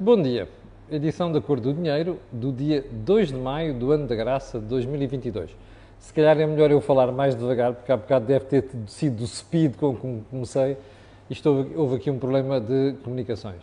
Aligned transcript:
Bom 0.00 0.22
dia. 0.22 0.48
Edição 0.88 1.32
da 1.32 1.40
Cor 1.40 1.58
do 1.58 1.74
Dinheiro 1.74 2.20
do 2.30 2.52
dia 2.52 2.84
2 2.88 3.30
de 3.30 3.34
maio 3.34 3.74
do 3.74 3.90
ano 3.90 4.06
da 4.06 4.14
graça 4.14 4.60
de 4.60 4.66
2022. 4.66 5.50
Se 5.98 6.14
calhar 6.14 6.38
é 6.38 6.46
melhor 6.46 6.70
eu 6.70 6.80
falar 6.80 7.10
mais 7.10 7.34
devagar, 7.34 7.72
porque 7.74 7.90
há 7.90 7.96
bocado 7.96 8.24
deve 8.24 8.44
ter 8.44 8.64
sido 8.86 9.24
o 9.24 9.26
speed 9.26 9.74
com 9.74 9.96
que 9.96 10.22
comecei. 10.30 10.76
Isto 11.28 11.48
houve, 11.50 11.74
houve 11.74 11.96
aqui 11.96 12.12
um 12.12 12.18
problema 12.20 12.60
de 12.60 12.94
comunicações. 13.02 13.60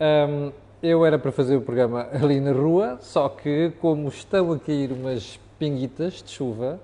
Um, 0.00 0.52
eu 0.80 1.04
era 1.04 1.18
para 1.18 1.32
fazer 1.32 1.56
o 1.56 1.60
programa 1.60 2.06
ali 2.12 2.38
na 2.38 2.52
rua, 2.52 2.98
só 3.00 3.28
que 3.28 3.72
como 3.80 4.06
estão 4.06 4.52
a 4.52 4.60
cair 4.60 4.92
umas 4.92 5.40
pinguitas 5.58 6.22
de 6.22 6.30
chuva, 6.30 6.78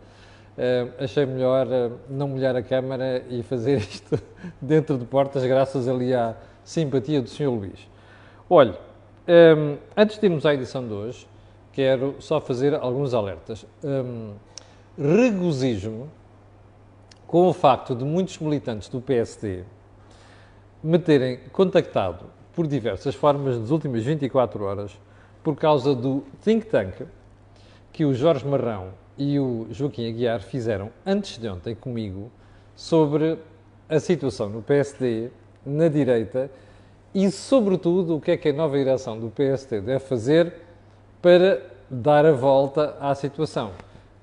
achei 0.98 1.24
melhor 1.24 1.68
uh, 1.68 1.92
não 2.10 2.26
molhar 2.26 2.56
a 2.56 2.62
câmara 2.64 3.22
e 3.30 3.44
fazer 3.44 3.78
isto 3.78 4.20
dentro 4.60 4.98
de 4.98 5.04
portas, 5.04 5.44
graças 5.44 5.86
ali 5.86 6.12
à 6.12 6.34
simpatia 6.64 7.22
do 7.22 7.28
Sr. 7.28 7.48
Luís. 7.48 7.91
Olhe, 8.54 8.74
um, 9.56 9.78
antes 9.96 10.18
de 10.18 10.26
irmos 10.26 10.44
à 10.44 10.52
edição 10.52 10.86
de 10.86 10.92
hoje, 10.92 11.26
quero 11.72 12.16
só 12.18 12.38
fazer 12.38 12.74
alguns 12.74 13.14
alertas. 13.14 13.64
Um, 13.82 14.34
Regozijo-me 14.98 16.04
com 17.26 17.48
o 17.48 17.54
facto 17.54 17.96
de 17.96 18.04
muitos 18.04 18.38
militantes 18.38 18.90
do 18.90 19.00
PSD 19.00 19.64
me 20.82 20.98
terem 20.98 21.40
contactado 21.50 22.26
por 22.54 22.66
diversas 22.66 23.14
formas 23.14 23.56
nas 23.56 23.70
últimas 23.70 24.04
24 24.04 24.62
horas 24.62 25.00
por 25.42 25.56
causa 25.56 25.94
do 25.94 26.22
think 26.44 26.66
tank 26.66 27.06
que 27.90 28.04
o 28.04 28.12
Jorge 28.12 28.46
Marrão 28.46 28.88
e 29.16 29.38
o 29.40 29.66
Joaquim 29.70 30.06
Aguiar 30.10 30.42
fizeram 30.42 30.90
antes 31.06 31.38
de 31.38 31.48
ontem 31.48 31.74
comigo 31.74 32.30
sobre 32.76 33.38
a 33.88 33.98
situação 33.98 34.50
no 34.50 34.60
PSD, 34.60 35.30
na 35.64 35.88
direita 35.88 36.50
e, 37.14 37.30
sobretudo, 37.30 38.16
o 38.16 38.20
que 38.20 38.32
é 38.32 38.36
que 38.36 38.48
a 38.48 38.52
nova 38.52 38.76
direção 38.76 39.18
do 39.18 39.28
PSD 39.28 39.80
deve 39.80 40.00
fazer 40.00 40.54
para 41.20 41.62
dar 41.90 42.24
a 42.24 42.32
volta 42.32 42.96
à 43.00 43.14
situação, 43.14 43.72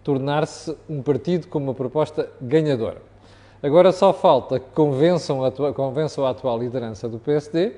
tornar-se 0.03 0.75
um 0.89 1.01
partido 1.01 1.47
com 1.47 1.59
uma 1.59 1.73
proposta 1.73 2.29
ganhadora. 2.41 3.01
Agora 3.61 3.91
só 3.91 4.13
falta 4.13 4.59
que 4.59 4.69
convençam 4.73 5.43
a, 5.43 5.51
convençam 5.73 6.25
a 6.25 6.31
atual 6.31 6.57
liderança 6.57 7.07
do 7.07 7.19
PSD 7.19 7.73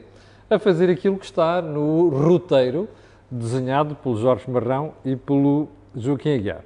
a 0.50 0.60
fazer 0.60 0.90
aquilo 0.90 1.18
que 1.18 1.26
está 1.26 1.62
no 1.62 2.10
roteiro 2.10 2.88
desenhado 3.30 3.96
pelo 3.96 4.18
Jorge 4.18 4.50
Marrão 4.50 4.94
e 5.04 5.16
pelo 5.16 5.70
Joaquim 5.96 6.36
Aguiar. 6.36 6.64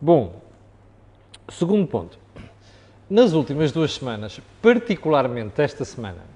Bom, 0.00 0.34
segundo 1.48 1.86
ponto. 1.86 2.18
Nas 3.08 3.32
últimas 3.32 3.72
duas 3.72 3.94
semanas, 3.94 4.40
particularmente 4.60 5.60
esta 5.62 5.84
semana, 5.84 6.35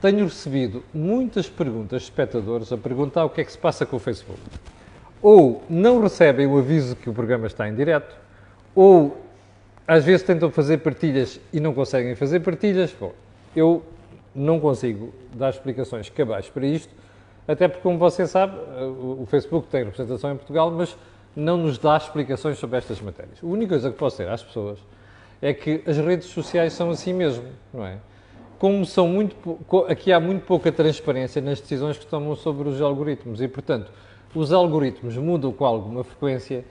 tenho 0.00 0.24
recebido 0.24 0.82
muitas 0.94 1.48
perguntas 1.48 2.02
de 2.02 2.08
espectadores 2.08 2.72
a 2.72 2.76
perguntar 2.76 3.24
o 3.24 3.30
que 3.30 3.40
é 3.40 3.44
que 3.44 3.52
se 3.52 3.58
passa 3.58 3.84
com 3.84 3.96
o 3.96 3.98
Facebook. 3.98 4.40
Ou 5.20 5.62
não 5.68 6.00
recebem 6.00 6.46
o 6.46 6.58
aviso 6.58 6.94
que 6.94 7.10
o 7.10 7.12
programa 7.12 7.46
está 7.46 7.68
em 7.68 7.74
direto, 7.74 8.14
ou 8.74 9.16
às 9.86 10.04
vezes 10.04 10.24
tentam 10.24 10.50
fazer 10.50 10.78
partilhas 10.78 11.40
e 11.52 11.58
não 11.58 11.74
conseguem 11.74 12.14
fazer 12.14 12.40
partilhas. 12.40 12.94
Bom, 12.98 13.12
eu 13.56 13.82
não 14.34 14.60
consigo 14.60 15.12
dar 15.34 15.50
explicações 15.50 16.08
cabais 16.08 16.48
para 16.48 16.66
isto, 16.66 16.94
até 17.48 17.66
porque, 17.66 17.82
como 17.82 17.98
você 17.98 18.26
sabe, 18.26 18.56
o 18.56 19.26
Facebook 19.26 19.68
tem 19.68 19.84
representação 19.84 20.32
em 20.32 20.36
Portugal, 20.36 20.70
mas 20.70 20.96
não 21.34 21.56
nos 21.56 21.78
dá 21.78 21.96
explicações 21.96 22.58
sobre 22.58 22.76
estas 22.76 23.00
matérias. 23.00 23.38
A 23.42 23.46
única 23.46 23.70
coisa 23.70 23.90
que 23.90 23.96
posso 23.96 24.18
dizer 24.18 24.30
às 24.30 24.42
pessoas 24.42 24.78
é 25.40 25.54
que 25.54 25.82
as 25.86 25.96
redes 25.96 26.28
sociais 26.28 26.72
são 26.72 26.90
assim 26.90 27.12
mesmo, 27.12 27.44
não 27.72 27.84
é? 27.84 27.98
Como 28.58 28.84
são 28.84 29.06
muito, 29.06 29.36
aqui 29.88 30.12
há 30.12 30.18
muito 30.18 30.44
pouca 30.44 30.72
transparência 30.72 31.40
nas 31.40 31.60
decisões 31.60 31.96
que 31.96 32.06
tomam 32.06 32.34
sobre 32.34 32.68
os 32.68 32.80
algoritmos 32.80 33.40
e, 33.40 33.46
portanto, 33.46 33.90
os 34.34 34.52
algoritmos 34.52 35.16
mudam 35.16 35.52
com 35.52 35.64
alguma 35.64 36.02
frequência 36.02 36.64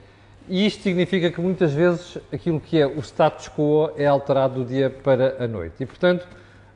e 0.50 0.66
isto 0.66 0.84
significa 0.84 1.30
que 1.30 1.42
muitas 1.42 1.74
vezes 1.74 2.18
aquilo 2.32 2.60
que 2.60 2.80
é 2.80 2.86
o 2.88 3.00
status 3.00 3.50
quo 3.50 3.92
é 3.98 4.06
alterado 4.06 4.64
do 4.64 4.66
dia 4.66 4.90
para 4.90 5.44
a 5.44 5.48
noite. 5.48 5.76
E, 5.82 5.86
portanto, 5.86 6.28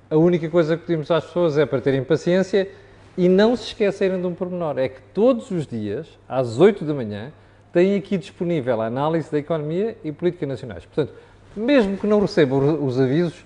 a 0.10 0.18
única 0.18 0.50
coisa 0.50 0.76
que 0.76 0.86
pedimos 0.86 1.10
às 1.10 1.26
pessoas 1.26 1.58
é 1.58 1.66
para 1.66 1.80
terem 1.80 2.04
paciência 2.04 2.70
e 3.18 3.30
não 3.30 3.56
se 3.56 3.68
esquecerem 3.68 4.20
de 4.20 4.28
um 4.28 4.34
pormenor: 4.34 4.78
é 4.78 4.90
que 4.90 5.02
todos 5.14 5.52
os 5.52 5.66
dias, 5.66 6.08
às 6.28 6.60
8 6.60 6.84
da 6.84 6.94
manhã, 6.94 7.32
têm 7.72 7.96
aqui 7.96 8.18
disponível 8.18 8.82
a 8.82 8.88
análise 8.88 9.32
da 9.32 9.40
economia 9.40 9.98
e 10.04 10.12
política 10.12 10.46
nacionais. 10.46 10.86
Portanto, 10.86 11.14
mesmo 11.56 11.98
que 11.98 12.08
não 12.08 12.20
recebam 12.20 12.84
os 12.86 13.00
avisos, 13.00 13.46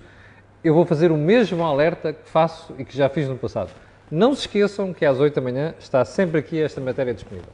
eu 0.66 0.74
vou 0.74 0.84
fazer 0.84 1.12
o 1.12 1.18
mesmo 1.18 1.64
alerta 1.64 2.12
que 2.12 2.28
faço 2.28 2.74
e 2.80 2.84
que 2.84 2.98
já 2.98 3.08
fiz 3.08 3.30
no 3.30 3.38
passado. 3.38 3.70
Não 4.09 4.34
se 4.34 4.42
esqueçam 4.42 4.96
que 4.96 5.06
às 5.06 5.20
8 5.20 5.36
da 5.36 5.40
manhã 5.40 5.76
está 5.78 6.03
sempre 6.03 6.40
aqui 6.40 6.59
esta 6.59 6.81
matéria 6.81 7.14
disponível. 7.14 7.52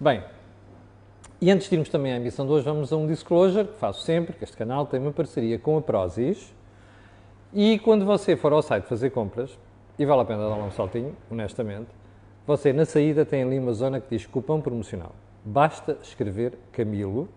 Bem, 0.00 0.24
e 1.40 1.48
antes 1.48 1.68
de 1.68 1.76
irmos 1.76 1.88
também 1.88 2.12
à 2.12 2.16
emissão 2.16 2.44
de 2.44 2.50
hoje, 2.50 2.64
vamos 2.64 2.92
a 2.92 2.96
um 2.96 3.06
disclosure 3.06 3.68
que 3.68 3.78
faço 3.78 4.02
sempre, 4.02 4.32
que 4.32 4.42
este 4.42 4.56
canal 4.56 4.84
tem 4.84 4.98
uma 4.98 5.12
parceria 5.12 5.60
com 5.60 5.78
a 5.78 5.80
Prozis. 5.80 6.52
E 7.52 7.78
quando 7.78 8.04
você 8.04 8.34
for 8.34 8.52
ao 8.52 8.62
site 8.62 8.82
fazer 8.82 9.10
compras, 9.10 9.56
e 9.96 10.04
vale 10.04 10.22
a 10.22 10.24
pena 10.24 10.48
dar 10.48 10.56
um 10.56 10.72
saltinho, 10.72 11.14
honestamente, 11.30 11.90
você 12.44 12.72
na 12.72 12.84
saída 12.84 13.24
tem 13.24 13.44
ali 13.44 13.60
uma 13.60 13.72
zona 13.72 14.00
que 14.00 14.08
diz 14.10 14.26
cupom 14.26 14.60
promocional. 14.60 15.12
Basta 15.44 15.96
escrever 16.02 16.58
Camilo 16.72 17.28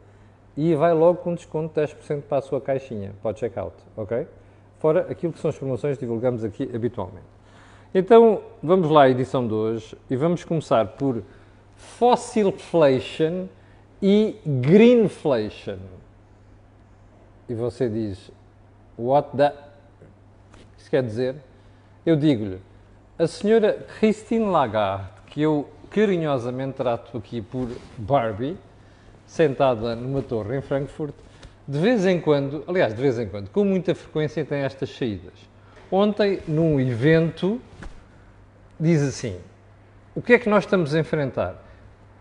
e 0.57 0.73
vai 0.73 0.91
logo 0.91 1.19
com 1.19 1.35
desconto 1.35 1.79
de 1.79 1.87
10% 1.87 2.23
para 2.23 2.39
a 2.39 2.41
sua 2.41 2.59
caixinha, 2.59 3.13
para 3.21 3.31
o 3.31 3.37
checkout, 3.37 3.75
ok? 3.95 4.25
Fora 4.83 5.07
aquilo 5.09 5.31
que 5.31 5.39
são 5.39 5.47
as 5.47 5.57
promoções 5.57 5.97
que 5.97 6.03
divulgamos 6.03 6.43
aqui 6.43 6.69
habitualmente. 6.75 7.23
Então, 7.95 8.41
vamos 8.61 8.89
lá 8.89 9.03
à 9.03 9.09
edição 9.09 9.47
de 9.47 9.53
hoje 9.53 9.97
e 10.09 10.15
vamos 10.17 10.43
começar 10.43 10.85
por 10.85 11.23
Fossilflation 11.77 13.45
e 14.01 14.35
Greenflation. 14.45 15.77
E 17.47 17.53
você 17.53 17.87
diz, 17.87 18.29
what 18.99 19.29
the... 19.37 19.53
Isso 20.77 20.89
quer 20.89 21.01
dizer? 21.01 21.37
Eu 22.05 22.17
digo-lhe, 22.17 22.59
a 23.17 23.25
senhora 23.25 23.87
Christine 23.97 24.47
Lagarde, 24.47 25.07
que 25.27 25.41
eu 25.41 25.65
carinhosamente 25.91 26.73
trato 26.73 27.17
aqui 27.17 27.41
por 27.41 27.69
Barbie, 27.97 28.57
sentada 29.25 29.95
numa 29.95 30.21
torre 30.21 30.57
em 30.57 30.61
Frankfurt, 30.61 31.15
de 31.67 31.79
vez 31.79 32.05
em 32.05 32.19
quando, 32.19 32.63
aliás, 32.67 32.93
de 32.93 33.01
vez 33.01 33.17
em 33.17 33.27
quando, 33.27 33.49
com 33.49 33.63
muita 33.63 33.95
frequência 33.95 34.43
tem 34.43 34.59
estas 34.59 34.89
saídas. 34.89 35.33
Ontem, 35.91 36.39
num 36.47 36.79
evento, 36.79 37.61
diz 38.79 39.01
assim: 39.01 39.37
o 40.15 40.21
que 40.21 40.33
é 40.33 40.39
que 40.39 40.49
nós 40.49 40.63
estamos 40.63 40.93
a 40.93 40.99
enfrentar? 40.99 41.63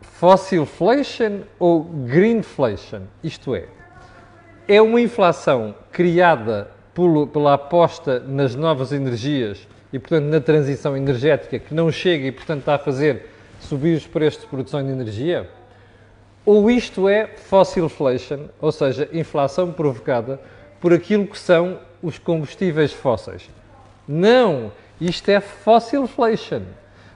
Fossilflation 0.00 1.40
ou 1.58 1.82
greenflation? 1.82 3.02
Isto 3.22 3.54
é, 3.54 3.66
é 4.68 4.80
uma 4.80 5.00
inflação 5.00 5.74
criada 5.90 6.70
pela 7.32 7.54
aposta 7.54 8.20
nas 8.20 8.54
novas 8.54 8.92
energias 8.92 9.66
e, 9.92 9.98
portanto, 9.98 10.24
na 10.24 10.40
transição 10.40 10.96
energética 10.96 11.58
que 11.58 11.74
não 11.74 11.90
chega 11.90 12.26
e, 12.26 12.32
portanto, 12.32 12.60
está 12.60 12.74
a 12.76 12.78
fazer 12.78 13.26
subir 13.60 13.96
os 13.96 14.06
preços 14.06 14.42
de 14.42 14.46
produção 14.46 14.84
de 14.84 14.90
energia? 14.90 15.48
Ou 16.44 16.70
isto 16.70 17.08
é 17.08 17.26
fossilflation, 17.26 18.48
ou 18.60 18.72
seja, 18.72 19.08
inflação 19.12 19.72
provocada 19.72 20.40
por 20.80 20.92
aquilo 20.92 21.26
que 21.26 21.38
são 21.38 21.78
os 22.02 22.18
combustíveis 22.18 22.92
fósseis? 22.92 23.48
Não, 24.08 24.72
isto 25.00 25.28
é 25.28 25.40
fossilflation. 25.40 26.62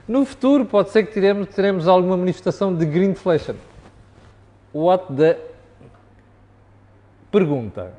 No 0.07 0.23
futuro 0.25 0.65
pode 0.65 0.89
ser 0.91 1.05
que 1.05 1.13
teremos, 1.13 1.49
teremos 1.49 1.87
alguma 1.87 2.15
manifestação 2.15 2.73
de 2.73 2.85
greenflation. 2.85 3.55
What 4.73 5.13
the... 5.13 5.37
Pergunta. 7.29 7.91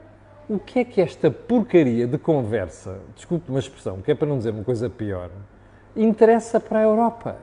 O 0.49 0.59
que 0.59 0.79
é 0.79 0.85
que 0.85 1.03
esta 1.03 1.31
porcaria 1.31 2.07
de 2.07 2.17
conversa, 2.17 2.99
desculpe 3.15 3.51
uma 3.51 3.59
expressão, 3.59 4.01
que 4.01 4.11
é 4.11 4.15
para 4.15 4.27
não 4.27 4.39
dizer 4.39 4.51
uma 4.51 4.65
coisa 4.65 4.89
pior, 4.89 5.29
interessa 5.95 6.59
para 6.59 6.79
a 6.79 6.83
Europa? 6.83 7.37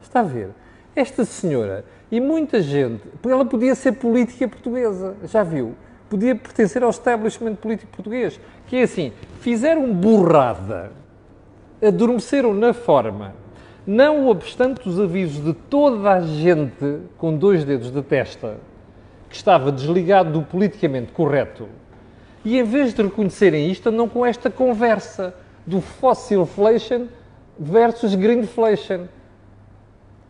Está 0.00 0.20
a 0.20 0.22
ver? 0.22 0.48
Esta 0.96 1.26
senhora 1.26 1.84
e 2.12 2.20
muita 2.20 2.60
gente, 2.60 3.00
ela 3.24 3.42
podia 3.42 3.74
ser 3.74 3.92
política 3.92 4.46
portuguesa, 4.46 5.16
já 5.24 5.42
viu? 5.42 5.74
Podia 6.10 6.36
pertencer 6.36 6.82
ao 6.82 6.90
establishment 6.90 7.54
político 7.54 7.90
português, 7.90 8.38
que 8.66 8.76
é 8.76 8.82
assim, 8.82 9.14
fizeram 9.40 9.94
burrada, 9.94 10.92
adormeceram 11.82 12.52
na 12.52 12.74
forma, 12.74 13.34
não 13.86 14.28
obstante 14.28 14.86
os 14.86 15.00
avisos 15.00 15.42
de 15.42 15.54
toda 15.54 16.12
a 16.12 16.20
gente 16.20 16.98
com 17.16 17.34
dois 17.34 17.64
dedos 17.64 17.90
de 17.90 18.02
testa, 18.02 18.58
que 19.30 19.34
estava 19.34 19.72
desligado 19.72 20.32
do 20.32 20.42
politicamente 20.42 21.12
correto, 21.12 21.66
e 22.44 22.58
em 22.58 22.62
vez 22.62 22.92
de 22.92 23.02
reconhecerem 23.02 23.70
isto, 23.70 23.88
andam 23.88 24.06
com 24.06 24.26
esta 24.26 24.50
conversa 24.50 25.34
do 25.66 25.80
fossilflation 25.80 27.06
versus 27.58 28.14
greenflation 28.14 29.06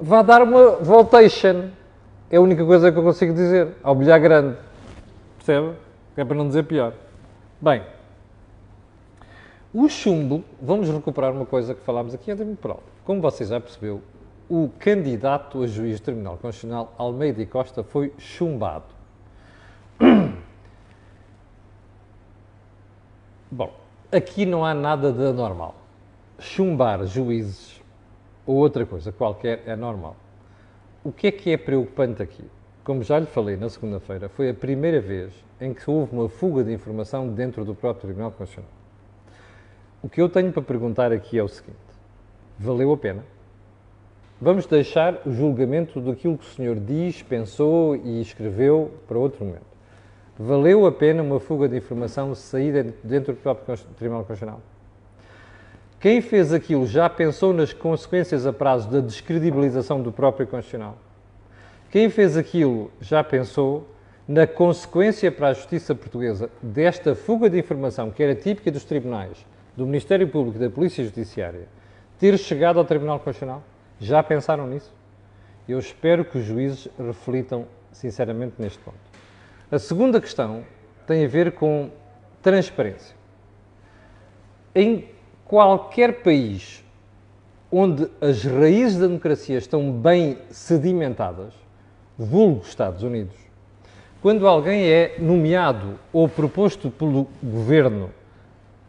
vá 0.03 0.23
dar 0.23 0.43
uma 0.43 0.77
voltation. 0.77 1.71
É 2.31 2.37
a 2.37 2.41
única 2.41 2.65
coisa 2.65 2.91
que 2.91 2.99
eu 2.99 3.03
consigo 3.03 3.33
dizer, 3.33 3.77
ao 3.83 3.95
bilhar 3.95 4.21
grande. 4.21 4.57
Percebe? 5.37 5.77
É 6.17 6.25
para 6.25 6.37
não 6.37 6.49
dizer 6.49 6.65
pior. 6.65 6.93
Bem, 7.61 7.83
O 9.73 9.89
chumbo, 9.89 10.45
vamos 10.61 10.91
recuperar 10.91 11.33
uma 11.33 11.47
coisa 11.47 11.75
que 11.75 11.81
falámos 11.81 12.13
aqui 12.13 12.31
antes 12.31 12.45
alto. 12.65 12.83
Como 13.05 13.23
você 13.23 13.45
já 13.45 13.59
percebeu, 13.59 14.03
o 14.49 14.69
candidato 14.79 15.63
a 15.63 15.67
juiz 15.67 15.99
do 15.99 16.05
Tribunal 16.05 16.37
Constitucional, 16.37 16.93
Almeida 16.99 17.41
e 17.41 17.47
Costa, 17.47 17.83
foi 17.83 18.13
chumbado. 18.19 18.85
Bom, 23.51 23.73
aqui 24.11 24.45
não 24.45 24.63
há 24.63 24.75
nada 24.75 25.11
de 25.11 25.25
anormal. 25.25 25.75
Chumbar 26.39 27.07
juízes 27.07 27.72
ou 28.47 28.57
outra 28.57 28.85
coisa 28.85 29.13
qualquer 29.13 29.63
é 29.67 29.77
normal. 29.77 30.17
O 31.05 31.11
que 31.11 31.27
é 31.27 31.33
que 31.33 31.51
é 31.51 31.57
preocupante 31.57 32.23
aqui? 32.23 32.45
Como 32.85 33.03
já 33.03 33.19
lhe 33.19 33.27
falei 33.27 33.57
na 33.57 33.69
segunda-feira, 33.69 34.29
foi 34.29 34.51
a 34.51 34.55
primeira 34.55 35.01
vez 35.01 35.33
em 35.61 35.73
que 35.73 35.89
houve 35.89 36.13
uma 36.13 36.29
fuga 36.29 36.65
de 36.65 36.73
informação 36.73 37.29
dentro 37.29 37.65
do 37.65 37.75
próprio 37.75 38.07
Tribunal 38.07 38.33
Constitucional. 38.33 38.71
O 40.03 40.09
que 40.09 40.21
eu 40.21 40.29
tenho 40.29 40.53
para 40.53 40.63
perguntar 40.63 41.13
aqui 41.13 41.39
é 41.39 41.43
o 41.43 41.49
seguinte: 41.49 41.79
valeu 42.59 42.93
a 42.93 42.97
pena? 42.97 43.25
Vamos 44.41 44.67
deixar 44.67 45.23
o 45.25 45.31
julgamento 45.31 46.01
daquilo 46.01 46.37
que 46.37 46.45
o 46.45 46.49
senhor 46.49 46.81
diz, 46.81 47.23
pensou 47.23 47.95
e 47.95 48.21
escreveu 48.21 48.91
para 49.07 49.17
outro 49.17 49.45
momento. 49.45 49.73
Valeu 50.37 50.85
a 50.87 50.91
pena 50.91 51.23
uma 51.23 51.39
fuga 51.39 51.69
de 51.69 51.77
informação 51.77 52.35
sair 52.35 52.93
dentro 53.05 53.35
do 53.35 53.41
próprio 53.41 53.77
Tribunal 53.97 54.25
Constitucional? 54.25 54.61
Quem 56.03 56.21
fez 56.21 56.53
aquilo 56.53 56.85
já 56.85 57.09
pensou 57.09 57.55
nas 57.55 57.73
consequências 57.73 58.45
a 58.45 58.53
prazo 58.53 58.91
da 58.91 58.99
descredibilização 58.99 60.03
do 60.03 60.11
próprio 60.11 60.49
Constitucional? 60.49 60.99
Quem 61.93 62.11
fez 62.11 62.37
aquilo 62.37 62.91
já 63.01 63.23
pensou 63.23 63.87
na 64.27 64.45
consequência 64.45 65.31
para 65.31 65.51
a 65.51 65.53
justiça 65.53 65.95
portuguesa 65.95 66.51
desta 66.61 67.15
fuga 67.15 67.49
de 67.49 67.57
informação 67.57 68.11
que 68.11 68.21
era 68.21 68.35
típica 68.35 68.69
dos 68.73 68.83
tribunais, 68.83 69.47
do 69.77 69.87
Ministério 69.87 70.27
Público 70.27 70.59
e 70.59 70.61
da 70.61 70.69
Polícia 70.69 71.05
Judiciária, 71.05 71.69
ter 72.19 72.37
chegado 72.37 72.81
ao 72.81 72.85
Tribunal 72.85 73.21
Constitucional? 73.21 73.63
Já 74.01 74.25
pensaram 74.25 74.67
nisso? 74.67 74.93
Eu 75.69 75.79
espero 75.79 76.25
que 76.25 76.37
os 76.37 76.45
juízes 76.45 76.89
reflitam 76.99 77.65
sinceramente 77.93 78.55
neste 78.59 78.81
ponto. 78.81 78.99
A 79.71 79.79
segunda 79.79 80.21
questão 80.21 80.65
tem 81.07 81.25
a 81.25 81.29
ver 81.29 81.53
com 81.53 81.93
transparência. 82.43 83.15
Em 84.75 85.13
qualquer 85.53 86.23
país 86.23 86.83
onde 87.71 88.09
as 88.23 88.43
raízes 88.43 88.99
da 88.99 89.07
democracia 89.07 89.59
estão 89.59 89.93
bem 89.93 90.39
sedimentadas, 90.51 91.53
vulgo 92.17 92.63
Estados 92.65 93.03
Unidos, 93.03 93.37
quando 94.23 94.49
alguém 94.49 94.87
é 94.87 95.17
nomeado 95.19 95.99
ou 96.11 96.27
proposto 96.27 96.91
pelo 96.91 97.29
governo 97.43 98.09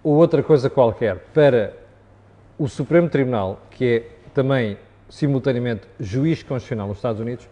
ou 0.02 0.14
outra 0.14 0.42
coisa 0.42 0.70
qualquer 0.70 1.18
para 1.34 1.74
o 2.58 2.70
Supremo 2.70 3.10
Tribunal, 3.10 3.60
que 3.70 3.86
é 3.86 4.04
também 4.34 4.78
simultaneamente 5.10 5.86
juiz 6.00 6.44
constitucional 6.44 6.88
nos 6.88 7.00
Estados 7.00 7.20
Unidos, 7.20 7.46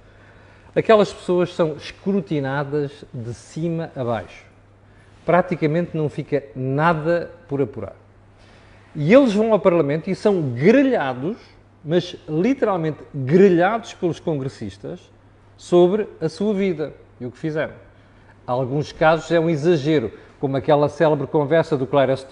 aquelas 0.74 1.12
pessoas 1.12 1.54
são 1.54 1.74
escrutinadas 1.76 3.04
de 3.14 3.34
cima 3.34 3.92
a 3.94 4.06
baixo. 4.06 4.46
Praticamente 5.26 5.98
não 5.98 6.08
fica 6.08 6.46
nada 6.56 7.30
por 7.50 7.62
apurar. 7.62 8.01
E 8.96 9.14
eles 9.14 9.34
vão 9.34 9.54
ao 9.54 9.60
Parlamento 9.60 10.10
e 10.10 10.16
são 10.16 10.42
grelhados, 10.42 11.38
mas 11.84 12.16
literalmente 12.28 13.00
grelhados 13.14 13.94
pelos 13.94 14.20
congressistas 14.20 15.00
sobre 15.56 16.08
a 16.20 16.28
sua 16.28 16.54
vida 16.54 16.94
e 17.20 17.26
o 17.26 17.32
que 17.32 17.38
fizeram. 17.38 17.74
Alguns 18.46 18.92
casos 18.92 19.32
é 19.32 19.40
um 19.40 19.50
exagero, 19.50 20.12
como 20.40 20.58
aquela 20.58 20.90
célebre 20.90 21.28
conversa 21.28 21.78
do 21.78 21.88
Clarence 21.88 22.26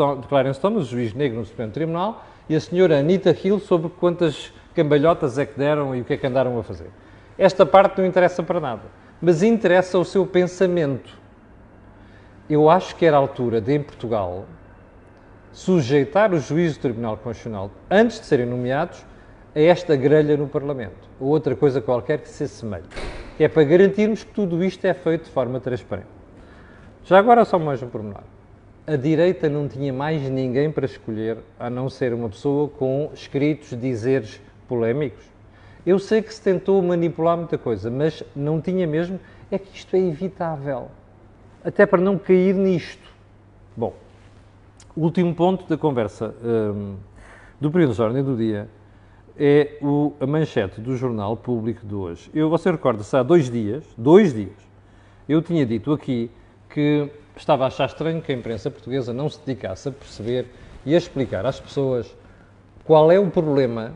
Thomas, 0.59 0.87
juiz 0.87 1.13
negro 1.13 1.39
no 1.39 1.45
Supremo 1.45 1.71
Tribunal, 1.71 2.25
e 2.49 2.55
a 2.55 2.59
senhora 2.59 2.99
Anita 2.99 3.29
Hill 3.31 3.59
sobre 3.59 3.89
quantas 3.89 4.51
cambalhotas 4.73 5.37
é 5.37 5.45
que 5.45 5.57
deram 5.57 5.95
e 5.95 6.01
o 6.01 6.03
que 6.03 6.13
é 6.13 6.17
que 6.17 6.27
andaram 6.27 6.57
a 6.59 6.63
fazer. 6.63 6.89
Esta 7.37 7.65
parte 7.65 7.99
não 7.99 8.07
interessa 8.07 8.43
para 8.43 8.59
nada, 8.59 8.81
mas 9.21 9.43
interessa 9.43 9.97
o 9.97 10.03
seu 10.03 10.25
pensamento. 10.25 11.17
Eu 12.49 12.69
acho 12.69 12.95
que 12.95 13.05
era 13.05 13.15
a 13.15 13.19
altura 13.19 13.61
de, 13.61 13.75
em 13.75 13.81
Portugal, 13.81 14.45
sujeitar 15.51 16.33
os 16.33 16.47
juízes 16.47 16.77
do 16.77 16.81
Tribunal 16.81 17.17
Constitucional, 17.17 17.71
antes 17.89 18.19
de 18.19 18.25
serem 18.25 18.45
nomeados, 18.45 19.05
a 19.55 19.59
esta 19.59 19.95
grelha 19.95 20.37
no 20.37 20.47
Parlamento, 20.47 21.09
ou 21.19 21.29
outra 21.29 21.55
coisa 21.55 21.81
qualquer 21.81 22.19
que 22.19 22.29
se 22.29 22.43
assemelhe, 22.43 22.85
que 23.37 23.43
é 23.43 23.47
para 23.47 23.63
garantirmos 23.63 24.23
que 24.23 24.31
tudo 24.31 24.63
isto 24.63 24.85
é 24.85 24.93
feito 24.93 25.25
de 25.25 25.31
forma 25.31 25.59
transparente. 25.59 26.07
Já 27.03 27.17
agora 27.17 27.43
só 27.45 27.57
mais 27.57 27.81
um 27.81 27.89
pormenor 27.89 28.23
a 28.89 28.95
direita 28.95 29.47
não 29.47 29.67
tinha 29.67 29.93
mais 29.93 30.19
ninguém 30.23 30.71
para 30.71 30.87
escolher 30.87 31.37
a 31.59 31.69
não 31.69 31.91
ser 31.91 32.11
uma 32.11 32.27
pessoa 32.27 32.67
com 32.67 33.11
escritos, 33.13 33.79
dizeres 33.79 34.41
polémicos. 34.67 35.23
Eu 35.85 35.99
sei 35.99 36.23
que 36.23 36.33
se 36.33 36.41
tentou 36.41 36.81
manipular 36.81 37.37
muita 37.37 37.55
coisa, 37.55 37.91
mas 37.91 38.23
não 38.35 38.59
tinha 38.59 38.87
mesmo. 38.87 39.19
É 39.51 39.59
que 39.59 39.77
isto 39.77 39.95
é 39.95 39.99
evitável. 39.99 40.87
Até 41.63 41.85
para 41.85 42.01
não 42.01 42.17
cair 42.17 42.55
nisto. 42.55 43.07
Bom, 43.77 43.89
o 43.89 44.08
último 44.99 45.33
ponto 45.33 45.67
da 45.67 45.77
conversa 45.77 46.35
um, 46.43 46.95
do 47.59 47.71
período 47.71 47.93
de 47.93 48.01
ordem 48.01 48.23
do 48.23 48.35
dia 48.35 48.69
é 49.37 49.77
o, 49.81 50.13
a 50.19 50.27
manchete 50.27 50.81
do 50.81 50.95
Jornal 50.97 51.37
Público 51.37 51.85
de 51.85 51.95
hoje. 51.95 52.29
Eu, 52.33 52.49
você 52.49 52.69
recorda-se, 52.69 53.15
há 53.15 53.23
dois 53.23 53.49
dias, 53.49 53.85
dois 53.97 54.33
dias, 54.33 54.57
eu 55.27 55.41
tinha 55.41 55.65
dito 55.65 55.93
aqui 55.93 56.29
que 56.69 57.09
estava 57.37 57.63
a 57.63 57.67
achar 57.67 57.85
estranho 57.85 58.21
que 58.21 58.31
a 58.31 58.35
imprensa 58.35 58.69
portuguesa 58.69 59.13
não 59.13 59.29
se 59.29 59.39
dedicasse 59.45 59.87
a 59.87 59.91
perceber 59.91 60.47
e 60.85 60.93
a 60.93 60.97
explicar 60.97 61.45
às 61.45 61.59
pessoas 61.59 62.13
qual 62.83 63.09
é 63.11 63.17
o 63.17 63.29
problema 63.31 63.93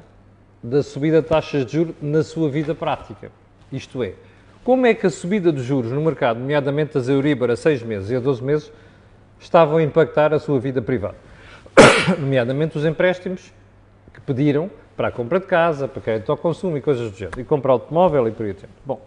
da 0.63 0.81
subida 0.81 1.21
de 1.21 1.27
taxas 1.27 1.65
de 1.65 1.73
juros 1.73 1.95
na 2.01 2.23
sua 2.23 2.49
vida 2.49 2.73
prática. 2.73 3.29
Isto 3.71 4.01
é, 4.01 4.13
como 4.63 4.85
é 4.85 4.93
que 4.93 5.05
a 5.05 5.09
subida 5.09 5.51
de 5.51 5.61
juros 5.61 5.91
no 5.91 6.01
mercado, 6.01 6.39
nomeadamente 6.39 6.97
as 6.97 7.09
Euribor 7.09 7.49
a 7.49 7.55
6 7.57 7.83
meses 7.83 8.09
e 8.09 8.15
a 8.15 8.19
12 8.21 8.41
meses, 8.41 8.71
estavam 9.43 9.77
a 9.77 9.83
impactar 9.83 10.33
a 10.33 10.39
sua 10.39 10.59
vida 10.59 10.81
privada. 10.81 11.15
nomeadamente 12.19 12.77
os 12.77 12.85
empréstimos 12.85 13.53
que 14.13 14.21
pediram 14.21 14.69
para 14.95 15.07
a 15.07 15.11
compra 15.11 15.39
de 15.39 15.47
casa, 15.47 15.87
para 15.87 16.01
crédito 16.01 16.31
ao 16.31 16.37
consumo 16.37 16.77
e 16.77 16.81
coisas 16.81 17.11
do 17.11 17.17
género, 17.17 17.39
e 17.39 17.43
comprar 17.43 17.73
automóvel 17.73 18.27
e 18.27 18.31
por 18.31 18.43
aí 18.45 18.51
adiante. 18.51 18.73
Bom, 18.85 19.01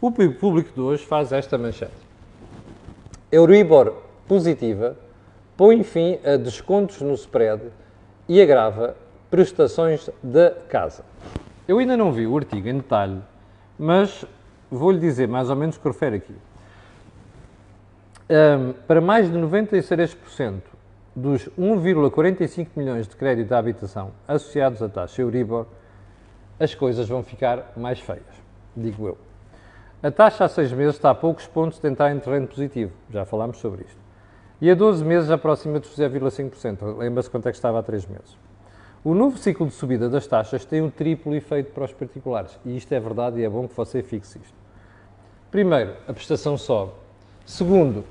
o 0.00 0.10
público 0.10 0.70
de 0.74 0.80
hoje 0.80 1.04
faz 1.04 1.32
esta 1.32 1.56
manchete. 1.56 1.92
Euribor 3.32 3.94
positiva 4.28 4.96
põe 5.56 5.82
fim 5.82 6.18
a 6.24 6.36
descontos 6.36 7.00
no 7.00 7.14
spread 7.14 7.62
e 8.28 8.40
agrava 8.40 8.96
prestações 9.30 10.10
da 10.22 10.50
casa. 10.68 11.04
Eu 11.66 11.78
ainda 11.78 11.96
não 11.96 12.12
vi 12.12 12.26
o 12.26 12.36
artigo 12.36 12.68
em 12.68 12.76
detalhe, 12.76 13.20
mas 13.78 14.24
vou-lhe 14.70 14.98
dizer 14.98 15.26
mais 15.26 15.48
ou 15.48 15.56
menos 15.56 15.76
o 15.76 15.80
que 15.80 15.88
refere 15.88 16.16
aqui. 16.16 16.34
Um, 18.30 18.72
para 18.86 19.02
mais 19.02 19.30
de 19.30 19.36
96% 19.36 20.62
dos 21.14 21.46
1,45 21.58 22.68
milhões 22.74 23.06
de 23.06 23.14
crédito 23.14 23.52
à 23.52 23.58
habitação 23.58 24.12
associados 24.26 24.82
à 24.82 24.88
taxa 24.88 25.20
Euribor, 25.20 25.66
as 26.58 26.74
coisas 26.74 27.06
vão 27.06 27.22
ficar 27.22 27.72
mais 27.76 28.00
feias, 28.00 28.22
digo 28.74 29.08
eu. 29.08 29.18
A 30.02 30.10
taxa 30.10 30.46
a 30.46 30.48
6 30.48 30.72
meses 30.72 30.94
está 30.94 31.10
a 31.10 31.14
poucos 31.14 31.46
pontos 31.46 31.78
de 31.78 31.86
entrar 31.86 32.14
em 32.14 32.18
terreno 32.18 32.46
positivo, 32.46 32.92
já 33.10 33.26
falámos 33.26 33.58
sobre 33.58 33.82
isto. 33.82 33.98
E 34.58 34.70
a 34.70 34.74
12 34.74 35.04
meses 35.04 35.30
aproxima 35.30 35.78
dos 35.78 35.94
0,5%, 35.94 36.96
lembra-se 36.96 37.28
quanto 37.28 37.46
é 37.46 37.50
que 37.50 37.56
estava 37.56 37.78
há 37.78 37.82
3 37.82 38.06
meses. 38.06 38.38
O 39.04 39.14
novo 39.14 39.36
ciclo 39.36 39.66
de 39.66 39.74
subida 39.74 40.08
das 40.08 40.26
taxas 40.26 40.64
tem 40.64 40.80
um 40.80 40.88
triplo 40.88 41.34
efeito 41.34 41.72
para 41.72 41.84
os 41.84 41.92
particulares, 41.92 42.58
e 42.64 42.74
isto 42.74 42.90
é 42.92 42.98
verdade 42.98 43.40
e 43.40 43.44
é 43.44 43.50
bom 43.50 43.68
que 43.68 43.76
você 43.76 44.02
fixe 44.02 44.38
isto. 44.38 44.54
Primeiro, 45.50 45.92
a 46.08 46.12
prestação 46.14 46.56
sobe. 46.56 46.92
Segundo, 47.44 48.04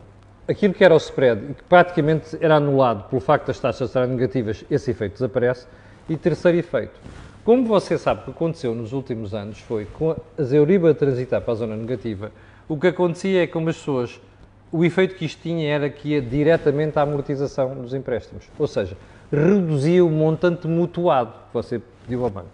aquilo 0.47 0.73
que 0.73 0.83
era 0.83 0.93
o 0.93 0.97
spread 0.97 1.51
e 1.51 1.53
que 1.53 1.63
praticamente 1.63 2.37
era 2.41 2.55
anulado 2.55 3.09
pelo 3.09 3.21
facto 3.21 3.47
das 3.47 3.59
taxas 3.59 3.89
estarem 3.89 4.09
negativas, 4.09 4.65
esse 4.69 4.91
efeito 4.91 5.13
desaparece. 5.13 5.67
E 6.09 6.17
terceiro 6.17 6.57
efeito, 6.57 6.99
como 7.45 7.65
você 7.65 7.97
sabe 7.97 8.21
o 8.21 8.23
que 8.25 8.31
aconteceu 8.31 8.75
nos 8.75 8.93
últimos 8.93 9.33
anos 9.33 9.59
foi, 9.59 9.85
com 9.85 10.15
as 10.37 10.51
Euribor 10.51 10.91
a 10.91 10.93
transitar 10.93 11.41
para 11.41 11.53
a 11.53 11.55
zona 11.55 11.75
negativa, 11.75 12.31
o 12.67 12.77
que 12.77 12.87
acontecia 12.87 13.43
é 13.43 13.47
que 13.47 13.57
as 13.57 13.63
pessoas, 13.63 14.21
o 14.71 14.83
efeito 14.83 15.15
que 15.15 15.25
isto 15.25 15.41
tinha 15.41 15.69
era 15.69 15.89
que 15.89 16.09
ia 16.09 16.21
diretamente 16.21 16.97
à 16.97 17.01
amortização 17.01 17.75
dos 17.75 17.93
empréstimos. 17.93 18.49
Ou 18.57 18.67
seja, 18.67 18.97
reduzia 19.31 20.03
o 20.03 20.09
montante 20.09 20.67
mutuado 20.67 21.31
que 21.47 21.53
você 21.53 21.81
pediu 22.03 22.23
ao 22.23 22.29
banco. 22.29 22.49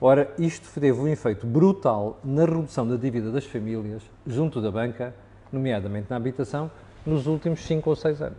Ora, 0.00 0.32
isto 0.38 0.68
teve 0.80 0.98
um 0.98 1.08
efeito 1.08 1.46
brutal 1.46 2.18
na 2.24 2.46
redução 2.46 2.88
da 2.88 2.96
dívida 2.96 3.30
das 3.30 3.44
famílias 3.44 4.02
junto 4.26 4.60
da 4.60 4.70
banca, 4.70 5.14
nomeadamente 5.52 6.06
na 6.08 6.16
habitação, 6.16 6.70
nos 7.04 7.26
últimos 7.26 7.60
5 7.60 7.88
ou 7.88 7.96
6 7.96 8.22
anos. 8.22 8.38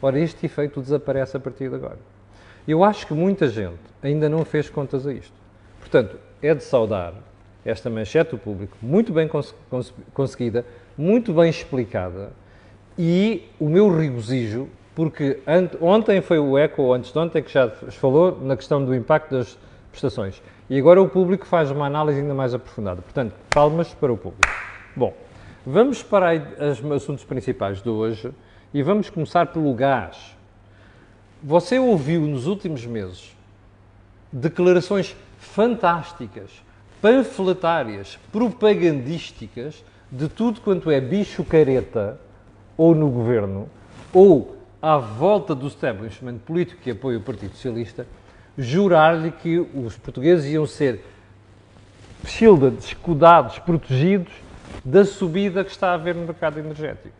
Ora, 0.00 0.18
este 0.18 0.46
efeito 0.46 0.80
desaparece 0.80 1.36
a 1.36 1.40
partir 1.40 1.68
de 1.68 1.76
agora. 1.76 1.98
Eu 2.66 2.82
acho 2.84 3.06
que 3.06 3.14
muita 3.14 3.48
gente 3.48 3.80
ainda 4.02 4.28
não 4.28 4.44
fez 4.44 4.68
contas 4.68 5.06
a 5.06 5.12
isto. 5.12 5.34
Portanto, 5.80 6.18
é 6.42 6.54
de 6.54 6.62
saudar 6.62 7.14
esta 7.64 7.88
manchete 7.88 8.32
do 8.32 8.38
público, 8.38 8.76
muito 8.82 9.12
bem 9.12 9.28
cons 9.28 9.54
conseguida, 10.12 10.64
muito 10.98 11.32
bem 11.32 11.48
explicada, 11.48 12.32
e 12.98 13.48
o 13.58 13.68
meu 13.68 13.94
regozijo 13.96 14.68
porque 14.94 15.40
ontem 15.80 16.20
foi 16.20 16.38
o 16.38 16.58
ECO, 16.58 16.82
ou 16.82 16.94
antes 16.94 17.12
de 17.12 17.18
ontem, 17.18 17.42
que 17.42 17.50
já 17.50 17.70
falou 17.70 18.38
na 18.42 18.56
questão 18.56 18.84
do 18.84 18.94
impacto 18.94 19.30
das 19.30 19.58
prestações. 19.90 20.42
E 20.68 20.78
agora 20.78 21.00
o 21.00 21.08
público 21.08 21.46
faz 21.46 21.70
uma 21.70 21.86
análise 21.86 22.20
ainda 22.20 22.34
mais 22.34 22.52
aprofundada. 22.52 23.00
Portanto, 23.00 23.34
palmas 23.48 23.94
para 23.94 24.12
o 24.12 24.16
público. 24.16 24.48
Bom, 24.94 25.14
vamos 25.64 26.02
para 26.02 26.32
os 26.70 26.92
assuntos 26.92 27.24
principais 27.24 27.82
de 27.82 27.88
hoje 27.88 28.32
e 28.74 28.82
vamos 28.82 29.08
começar 29.08 29.46
pelo 29.46 29.72
gás. 29.74 30.36
Você 31.42 31.78
ouviu 31.78 32.22
nos 32.22 32.46
últimos 32.46 32.84
meses 32.84 33.36
declarações 34.32 35.14
fantásticas, 35.38 36.50
panfletárias, 37.00 38.18
propagandísticas 38.30 39.84
de 40.10 40.28
tudo 40.28 40.60
quanto 40.60 40.90
é 40.90 41.00
bicho 41.00 41.44
careta 41.44 42.18
ou 42.76 42.94
no 42.94 43.08
governo 43.08 43.68
ou 44.12 44.56
à 44.80 44.96
volta 44.96 45.54
do 45.54 45.68
establishment 45.68 46.38
político 46.38 46.80
que 46.82 46.90
apoia 46.90 47.18
o 47.18 47.22
Partido 47.22 47.54
Socialista, 47.54 48.06
jurar-lhe 48.58 49.30
que 49.30 49.58
os 49.58 49.96
portugueses 49.96 50.50
iam 50.52 50.66
ser 50.66 51.04
shielded, 52.26 52.78
escudados, 52.78 53.58
protegidos 53.58 54.32
da 54.84 55.04
subida 55.04 55.64
que 55.64 55.70
está 55.70 55.90
a 55.90 55.94
haver 55.94 56.14
no 56.14 56.26
mercado 56.26 56.58
energético. 56.58 57.14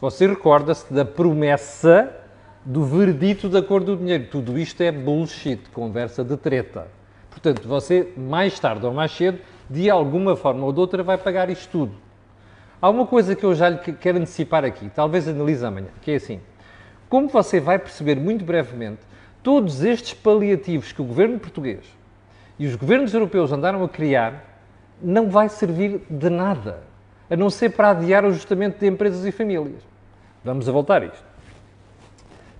Você 0.00 0.26
recorda-se 0.26 0.92
da 0.92 1.04
promessa 1.04 2.12
do 2.64 2.84
veredito 2.84 3.48
da 3.48 3.62
cor 3.62 3.82
do 3.82 3.96
dinheiro. 3.96 4.26
Tudo 4.30 4.58
isto 4.58 4.80
é 4.82 4.90
bullshit, 4.90 5.70
conversa 5.70 6.24
de 6.24 6.36
treta. 6.36 6.88
Portanto, 7.30 7.66
você, 7.66 8.12
mais 8.16 8.58
tarde 8.58 8.84
ou 8.84 8.92
mais 8.92 9.12
cedo, 9.12 9.38
de 9.70 9.88
alguma 9.88 10.36
forma 10.36 10.64
ou 10.64 10.72
de 10.72 10.80
outra, 10.80 11.02
vai 11.02 11.16
pagar 11.16 11.48
isto 11.48 11.70
tudo. 11.70 11.94
Há 12.80 12.90
uma 12.90 13.06
coisa 13.06 13.34
que 13.34 13.44
eu 13.44 13.54
já 13.54 13.68
lhe 13.68 13.78
quero 13.78 14.18
antecipar 14.18 14.64
aqui, 14.64 14.90
talvez 14.94 15.26
analise 15.28 15.64
amanhã, 15.64 15.88
que 16.02 16.10
é 16.10 16.16
assim. 16.16 16.40
Como 17.08 17.28
você 17.28 17.60
vai 17.60 17.78
perceber 17.78 18.16
muito 18.16 18.44
brevemente, 18.44 19.00
todos 19.42 19.82
estes 19.84 20.12
paliativos 20.12 20.92
que 20.92 21.00
o 21.00 21.04
governo 21.04 21.38
português 21.38 21.84
e 22.58 22.66
os 22.66 22.74
governos 22.74 23.14
europeus 23.14 23.52
andaram 23.52 23.82
a 23.84 23.88
criar 23.88 24.55
não 25.02 25.28
vai 25.28 25.48
servir 25.48 26.02
de 26.08 26.30
nada, 26.30 26.82
a 27.30 27.36
não 27.36 27.50
ser 27.50 27.70
para 27.70 27.90
adiar 27.90 28.24
o 28.24 28.28
ajustamento 28.28 28.78
de 28.78 28.86
empresas 28.86 29.24
e 29.24 29.32
famílias. 29.32 29.82
Vamos 30.44 30.68
a 30.68 30.72
voltar 30.72 31.02
a 31.02 31.06
isto. 31.06 31.24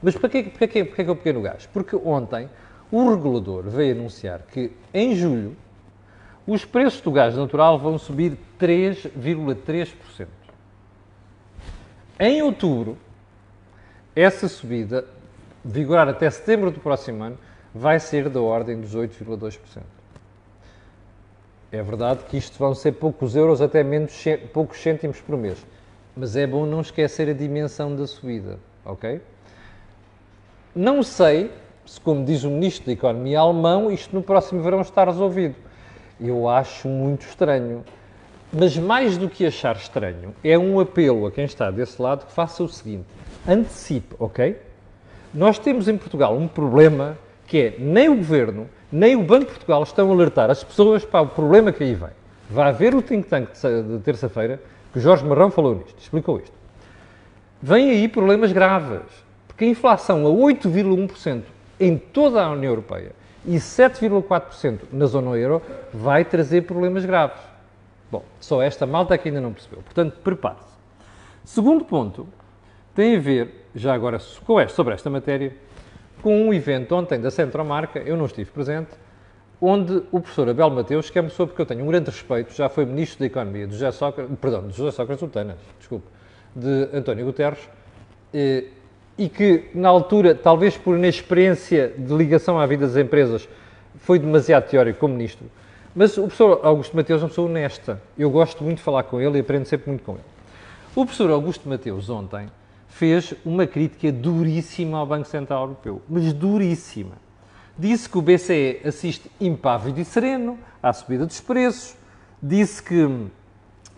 Mas 0.03 0.17
para 0.17 0.29
que, 0.29 0.43
para 0.45 0.67
que, 0.67 0.85
para 0.85 1.05
que 1.05 1.11
é 1.11 1.13
o 1.13 1.17
pequeno 1.17 1.43
gás? 1.43 1.67
Porque 1.67 1.97
ontem 1.97 2.49
o 2.91 3.11
regulador 3.11 3.65
veio 3.65 3.95
anunciar 3.95 4.43
que 4.43 4.73
em 4.93 5.15
julho 5.15 5.57
os 6.47 6.65
preços 6.65 7.01
do 7.01 7.11
gás 7.11 7.37
natural 7.37 7.79
vão 7.79 7.99
subir 7.99 8.39
3,3%. 8.61 10.27
Em 12.19 12.41
outubro, 12.43 12.97
essa 14.15 14.49
subida, 14.49 15.05
vigorar 15.65 16.09
até 16.09 16.31
setembro 16.31 16.71
do 16.71 16.81
próximo 16.81 17.23
ano, 17.23 17.39
vai 17.75 17.99
ser 18.01 18.29
da 18.29 18.41
ordem 18.41 18.81
dos 18.81 18.95
8,2%. 18.95 19.83
É 21.73 21.83
verdade 21.83 22.21
que 22.29 22.37
isto 22.37 22.57
vão 22.59 22.75
ser 22.75 22.93
poucos 22.93 23.35
euros, 23.35 23.61
até 23.61 23.83
menos 23.83 24.25
poucos 24.53 24.81
cêntimos 24.81 25.21
por 25.21 25.37
mês. 25.37 25.65
Mas 26.17 26.37
é 26.37 26.47
bom 26.47 26.65
não 26.65 26.81
esquecer 26.81 27.29
a 27.29 27.33
dimensão 27.33 27.95
da 27.95 28.07
subida, 28.07 28.59
ok? 28.85 29.21
Não 30.75 31.03
sei 31.03 31.51
se, 31.85 32.01
como 32.01 32.25
diz 32.25 32.45
o 32.45 32.51
Ministro 32.51 32.87
da 32.87 32.93
Economia 32.93 33.41
alemão, 33.41 33.91
isto 33.91 34.15
no 34.15 34.23
próximo 34.23 34.63
verão 34.63 34.81
está 34.81 35.05
resolvido. 35.05 35.57
Eu 36.21 36.49
acho 36.49 36.89
muito 36.89 37.27
estranho. 37.27 37.85
Mas 38.53 38.77
mais 38.77 39.19
do 39.19 39.29
que 39.29 39.45
achar 39.45 39.77
estranho, 39.77 40.35
é 40.43 40.57
um 40.57 40.79
apelo 40.79 41.27
a 41.27 41.33
quem 41.33 41.45
está 41.45 41.71
desse 41.71 42.01
lado 42.01 42.27
que 42.27 42.33
faça 42.33 42.63
o 42.63 42.69
seguinte: 42.69 43.07
antecipe, 43.47 44.15
ok? 44.19 44.57
Nós 45.35 45.59
temos 45.59 45.89
em 45.89 45.99
Portugal 45.99 46.37
um 46.37 46.47
problema 46.47 47.19
que 47.47 47.59
é 47.59 47.75
nem 47.79 48.09
o 48.09 48.17
Governo, 48.17 48.69
nem 48.97 49.15
o 49.15 49.23
Banco 49.23 49.45
de 49.45 49.51
Portugal 49.51 49.83
estão 49.83 50.11
a 50.11 50.15
alertar 50.15 50.51
as 50.51 50.65
pessoas 50.65 51.05
para 51.05 51.21
o 51.21 51.27
problema 51.27 51.71
que 51.71 51.85
aí 51.85 51.95
vem. 51.95 52.09
Vai 52.49 52.71
haver 52.71 52.95
o 52.95 53.03
think 53.03 53.29
tank 53.29 53.51
de 53.53 53.99
terça-feira, 53.99 54.59
que 54.91 54.99
o 54.99 55.03
Jorge 55.03 55.23
Marrão 55.25 55.51
falou 55.51 55.75
nisto, 55.75 55.99
explicou 55.99 56.39
isto. 56.39 56.57
Vêm 57.61 57.91
aí 57.91 58.09
problemas 58.09 58.53
graves, 58.53 59.03
porque 59.47 59.67
a 59.67 59.69
inflação 59.69 60.27
a 60.27 60.31
8,1% 60.31 61.43
em 61.79 61.99
toda 61.99 62.43
a 62.43 62.51
União 62.51 62.71
Europeia 62.71 63.13
e 63.45 63.57
7,4% 63.57 64.81
na 64.91 65.05
zona 65.05 65.37
euro 65.37 65.61
vai 65.93 66.25
trazer 66.25 66.63
problemas 66.63 67.05
graves. 67.05 67.41
Bom, 68.11 68.25
só 68.41 68.63
esta 68.63 68.87
malta 68.87 69.15
é 69.15 69.19
que 69.19 69.29
ainda 69.29 69.43
não 69.43 69.53
percebeu. 69.53 69.83
Portanto, 69.83 70.17
prepare-se. 70.25 70.75
Segundo 71.45 71.85
ponto, 71.85 72.27
tem 72.95 73.17
a 73.17 73.21
ver, 73.21 73.67
já 73.75 73.93
agora 73.93 74.19
sobre 74.19 74.95
esta 74.95 75.11
matéria, 75.11 75.55
com 76.23 76.49
um 76.49 76.55
evento 76.55 76.95
ontem 76.95 77.21
da 77.21 77.31
Centromarca, 77.31 77.99
eu 78.01 78.17
não 78.17 78.27
estive 78.27 78.51
presente, 78.51 78.91
onde 79.61 80.03
o 80.11 80.21
professor 80.21 80.49
Abel 80.49 80.71
Mateus, 80.71 81.11
que 81.11 81.19
é 81.19 81.23
uma 81.23 81.29
pessoa 81.29 81.47
porque 81.47 81.63
eu 81.63 81.67
tenho 81.67 81.83
um 81.85 81.87
grande 81.87 82.11
respeito, 82.11 82.53
já 82.55 82.69
foi 82.69 82.85
Ministro 82.85 83.21
da 83.21 83.27
Economia, 83.27 83.67
de 83.67 83.73
José 83.73 83.91
Sócrates, 83.93 84.39
perdão, 84.39 84.69
de 84.69 84.77
José 84.77 84.91
Sócrates 84.91 85.29
desculpe, 85.79 86.07
de 86.55 86.89
António 86.93 87.25
Guterres, 87.25 87.69
e, 88.35 88.69
e 89.17 89.29
que 89.29 89.71
na 89.75 89.89
altura, 89.89 90.35
talvez 90.35 90.77
por 90.77 90.97
inexperiência 90.97 91.93
de 91.97 92.15
ligação 92.15 92.59
à 92.59 92.67
vida 92.67 92.87
das 92.87 92.97
empresas, 92.97 93.49
foi 93.99 94.19
demasiado 94.19 94.69
teórico 94.69 94.99
como 95.01 95.15
Ministro. 95.15 95.47
Mas 95.95 96.19
o 96.19 96.23
professor 96.23 96.61
Augusto 96.63 96.95
Mateus 96.95 97.23
é 97.23 97.25
uma 97.25 97.29
pessoa 97.31 97.49
honesta. 97.49 98.03
Eu 98.19 98.31
gosto 98.31 98.63
muito 98.63 98.79
de 98.79 98.83
falar 98.83 99.05
com 99.05 99.19
ele 99.19 99.39
e 99.39 99.41
aprendo 99.41 99.65
sempre 99.65 99.89
muito 99.89 100.05
com 100.05 100.13
ele. 100.13 100.25
O 100.95 101.07
professor 101.07 101.31
Augusto 101.31 101.67
Mateus, 101.67 102.11
ontem, 102.11 102.49
fez 102.97 103.35
uma 103.45 103.67
crítica 103.67 104.11
duríssima 104.11 104.97
ao 104.97 105.07
Banco 105.07 105.29
Central 105.29 105.65
Europeu, 105.65 106.01
mas 106.09 106.33
duríssima. 106.33 107.13
Disse 107.79 108.09
que 108.09 108.17
o 108.17 108.23
BCE 108.23 108.81
assiste 108.87 109.31
impávido 109.39 110.01
e 110.01 110.05
sereno 110.05 110.59
à 110.83 110.91
subida 110.95 111.27
dos 111.27 111.39
preços, 111.39 111.95
disse 112.43 112.83
que 112.83 113.07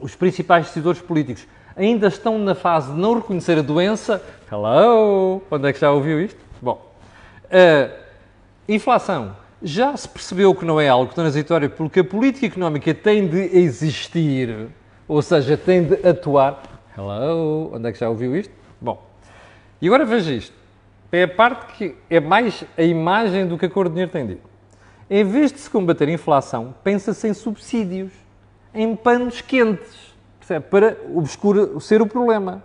os 0.00 0.17
principais 0.17 0.67
decisores 0.67 1.00
políticos 1.00 1.47
ainda 1.76 2.09
estão 2.09 2.40
na 2.40 2.57
fase 2.57 2.93
de 2.93 2.99
não 2.99 3.14
reconhecer 3.14 3.57
a 3.57 3.62
doença. 3.62 4.21
Hello! 4.50 5.43
Onde 5.49 5.69
é 5.69 5.73
que 5.73 5.78
já 5.78 5.93
ouviu 5.93 6.21
isto? 6.21 6.40
Bom, 6.61 6.85
a 7.52 7.90
inflação 8.69 9.37
já 9.62 9.97
se 9.97 10.09
percebeu 10.09 10.52
que 10.57 10.64
não 10.64 10.81
é 10.81 10.88
algo 10.88 11.14
transitório 11.14 11.71
porque 11.71 12.00
a 12.00 12.05
política 12.05 12.47
económica 12.47 12.93
tem 12.93 13.28
de 13.28 13.57
existir, 13.57 14.71
ou 15.07 15.23
seja, 15.23 15.57
tem 15.57 15.85
de 15.85 16.05
atuar. 16.05 16.61
Hello! 16.97 17.71
Onde 17.73 17.88
é 17.88 17.93
que 17.93 17.99
já 18.00 18.09
ouviu 18.09 18.35
isto? 18.35 18.58
Bom, 18.81 19.03
e 19.81 19.87
agora 19.87 20.05
veja 20.05 20.33
isto. 20.33 20.57
É 21.11 21.23
a 21.23 21.29
parte 21.29 21.73
que 21.75 21.97
é 22.11 22.21
mais 22.21 22.65
a 22.77 22.83
imagem 22.83 23.47
do 23.47 23.57
que 23.57 23.67
a 23.67 23.71
cor 23.71 23.89
do 23.89 23.93
dinheiro 23.93 24.11
tem 24.11 24.27
dito. 24.27 24.49
Em 25.09 25.25
vez 25.25 25.51
de 25.51 25.59
se 25.59 25.71
combater 25.71 26.07
a 26.09 26.13
inflação, 26.13 26.75
pensa-se 26.85 27.27
em 27.27 27.33
subsídios, 27.33 28.13
em 28.75 28.95
panos 28.95 29.41
quentes, 29.41 30.15
percebe? 30.39 30.67
para 30.69 30.99
obscurecer 31.15 32.03
o 32.03 32.07
problema. 32.07 32.63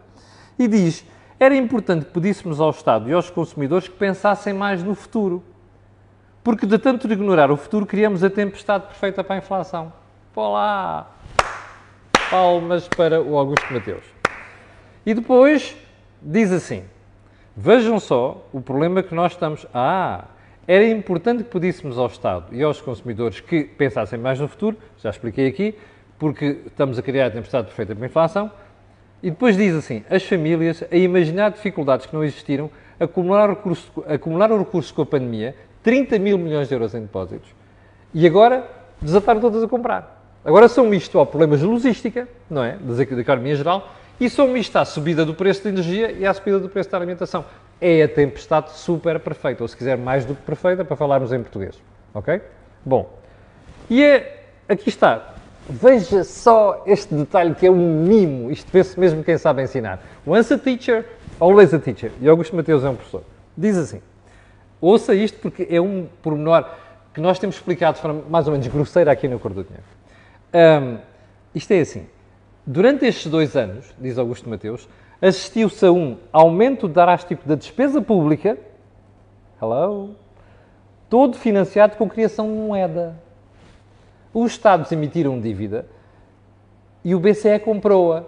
E 0.60 0.68
diz, 0.68 1.06
era 1.40 1.56
importante 1.56 2.06
que 2.06 2.12
pedíssemos 2.12 2.60
ao 2.60 2.70
Estado 2.72 3.10
e 3.10 3.14
aos 3.14 3.30
consumidores 3.30 3.88
que 3.88 3.96
pensassem 3.96 4.54
mais 4.54 4.84
no 4.84 4.94
futuro. 4.94 5.42
Porque 6.44 6.66
de 6.66 6.78
tanto 6.78 7.12
ignorar 7.12 7.50
o 7.50 7.56
futuro, 7.56 7.86
criamos 7.86 8.24
a 8.24 8.30
tempestade 8.30 8.88
perfeita 8.88 9.24
para 9.24 9.36
a 9.36 9.40
inflação. 9.40 9.94
Pô 10.34 10.52
lá! 10.52 11.12
Palmas 12.30 12.90
para 12.90 13.22
o 13.22 13.38
Augusto 13.38 13.74
Mateus. 13.74 14.04
E 15.06 15.14
depois 15.14 15.76
diz 16.24 16.52
assim: 16.52 16.84
Vejam 17.56 18.00
só 18.00 18.48
o 18.52 18.62
problema 18.62 19.04
que 19.04 19.14
nós 19.14 19.34
estamos. 19.34 19.68
Ah, 19.74 20.26
era 20.66 20.88
importante 20.88 21.44
que 21.44 21.50
pedíssemos 21.50 21.98
ao 21.98 22.08
Estado 22.08 22.46
e 22.52 22.64
aos 22.64 22.80
consumidores 22.80 23.42
que 23.42 23.64
pensassem 23.66 24.18
mais 24.18 24.40
no 24.40 24.48
futuro, 24.48 24.78
já 24.98 25.10
expliquei 25.10 25.48
aqui, 25.48 25.76
porque 26.18 26.62
estamos 26.66 26.98
a 26.98 27.02
criar 27.02 27.28
a 27.28 27.32
tempestade 27.32 27.68
perfeita 27.68 27.94
para 27.94 28.06
a 28.06 28.08
inflação. 28.08 28.52
E 29.22 29.30
depois 29.30 29.58
diz 29.58 29.76
assim: 29.76 30.04
as 30.10 30.24
famílias, 30.24 30.84
a 30.90 30.96
imaginar 30.96 31.52
dificuldades 31.52 32.06
que 32.06 32.14
não 32.16 32.24
existiram, 32.24 32.70
acumularam 33.00 33.54
recursos, 33.54 33.92
acumularam 34.08 34.58
recursos 34.58 34.92
com 34.92 35.02
a 35.02 35.06
pandemia, 35.06 35.56
30 35.84 36.18
mil 36.20 36.38
milhões 36.38 36.70
de 36.70 36.74
euros 36.74 36.96
em 36.96 37.02
depósitos, 37.02 37.50
e 38.14 38.26
agora 38.26 38.66
desataram 39.02 39.42
todas 39.42 39.62
a 39.62 39.68
comprar. 39.68 40.22
Agora 40.46 40.68
são 40.68 40.94
isto 40.94 41.20
ao 41.20 41.26
problemas 41.26 41.60
de 41.60 41.66
logística, 41.66 42.28
não 42.50 42.64
é? 42.64 42.78
Da 42.78 43.02
economia 43.02 43.56
geral, 43.56 43.94
e 44.20 44.30
soma 44.30 44.58
isto 44.58 44.76
à 44.78 44.86
subida 44.86 45.26
do 45.26 45.34
preço 45.34 45.64
da 45.64 45.70
energia 45.70 46.12
e 46.12 46.26
à 46.26 46.34
subida 46.34 46.60
do 46.60 46.70
preço 46.70 46.90
da 46.90 46.98
alimentação. 46.98 47.46
É 47.82 48.04
a 48.04 48.08
tempestade 48.08 48.72
super 48.72 49.20
perfeita, 49.20 49.64
ou 49.64 49.68
se 49.68 49.76
quiser 49.76 49.98
mais 49.98 50.24
do 50.26 50.36
que 50.36 50.42
perfeita, 50.44 50.86
para 50.86 50.96
falarmos 50.96 51.34
em 51.34 51.42
português. 51.42 51.82
Ok? 52.14 52.42
Bom, 52.86 53.18
e 53.90 54.04
é, 54.04 54.46
aqui 54.70 54.90
está. 54.90 55.34
Veja 55.70 56.24
só 56.24 56.84
este 56.86 57.14
detalhe 57.16 57.56
que 57.56 57.66
é 57.66 57.72
um 57.72 58.04
mimo. 58.04 58.52
Isto 58.52 58.72
vê-se 58.72 59.00
mesmo 59.00 59.24
quem 59.24 59.38
sabe 59.38 59.64
ensinar. 59.64 60.02
Once 60.26 60.54
a 60.54 60.58
teacher, 60.58 61.06
always 61.40 61.74
a 61.74 61.80
teacher. 61.80 62.12
E 62.22 62.28
Augusto 62.28 62.56
Mateus 62.56 62.84
é 62.84 62.90
um 62.90 62.96
professor. 62.96 63.24
Diz 63.58 63.78
assim, 63.78 64.02
ouça 64.82 65.14
isto 65.14 65.40
porque 65.40 65.68
é 65.70 65.80
um 65.80 66.08
pormenor 66.22 66.66
que 67.14 67.22
nós 67.22 67.40
temos 67.40 67.56
explicado 67.56 67.96
de 67.96 68.02
forma 68.02 68.24
mais 68.30 68.48
ou 68.48 68.52
menos 68.52 68.68
grosseira 68.68 69.12
aqui 69.12 69.28
no 69.28 69.40
Cor 69.40 69.54
do 69.54 69.64
Dinheiro. 69.64 69.86
Um, 70.54 70.98
isto 71.54 71.72
é 71.72 71.80
assim, 71.80 72.08
Durante 72.66 73.06
estes 73.06 73.30
dois 73.30 73.56
anos, 73.58 73.94
diz 74.00 74.18
Augusto 74.18 74.50
Mateus, 74.50 74.88
assistiu-se 75.22 75.86
a 75.86 75.92
um 75.92 76.18
aumento 76.32 76.88
drástico 76.88 77.48
da 77.48 77.56
despesa 77.56 78.02
pública, 78.02 78.58
hello, 79.62 80.16
todo 81.10 81.38
financiado 81.38 81.98
com 81.98 82.10
criação 82.10 82.48
de 82.48 82.54
moeda. 82.54 83.16
Os 84.34 84.54
Estados 84.54 84.92
emitiram 84.92 85.40
dívida 85.40 85.86
e 87.04 87.14
o 87.14 87.20
BCE 87.20 87.60
comprou-a. 87.60 88.24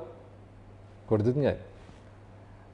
Cor 1.07 1.21
de 1.21 1.31
dinheiro. 1.31 1.57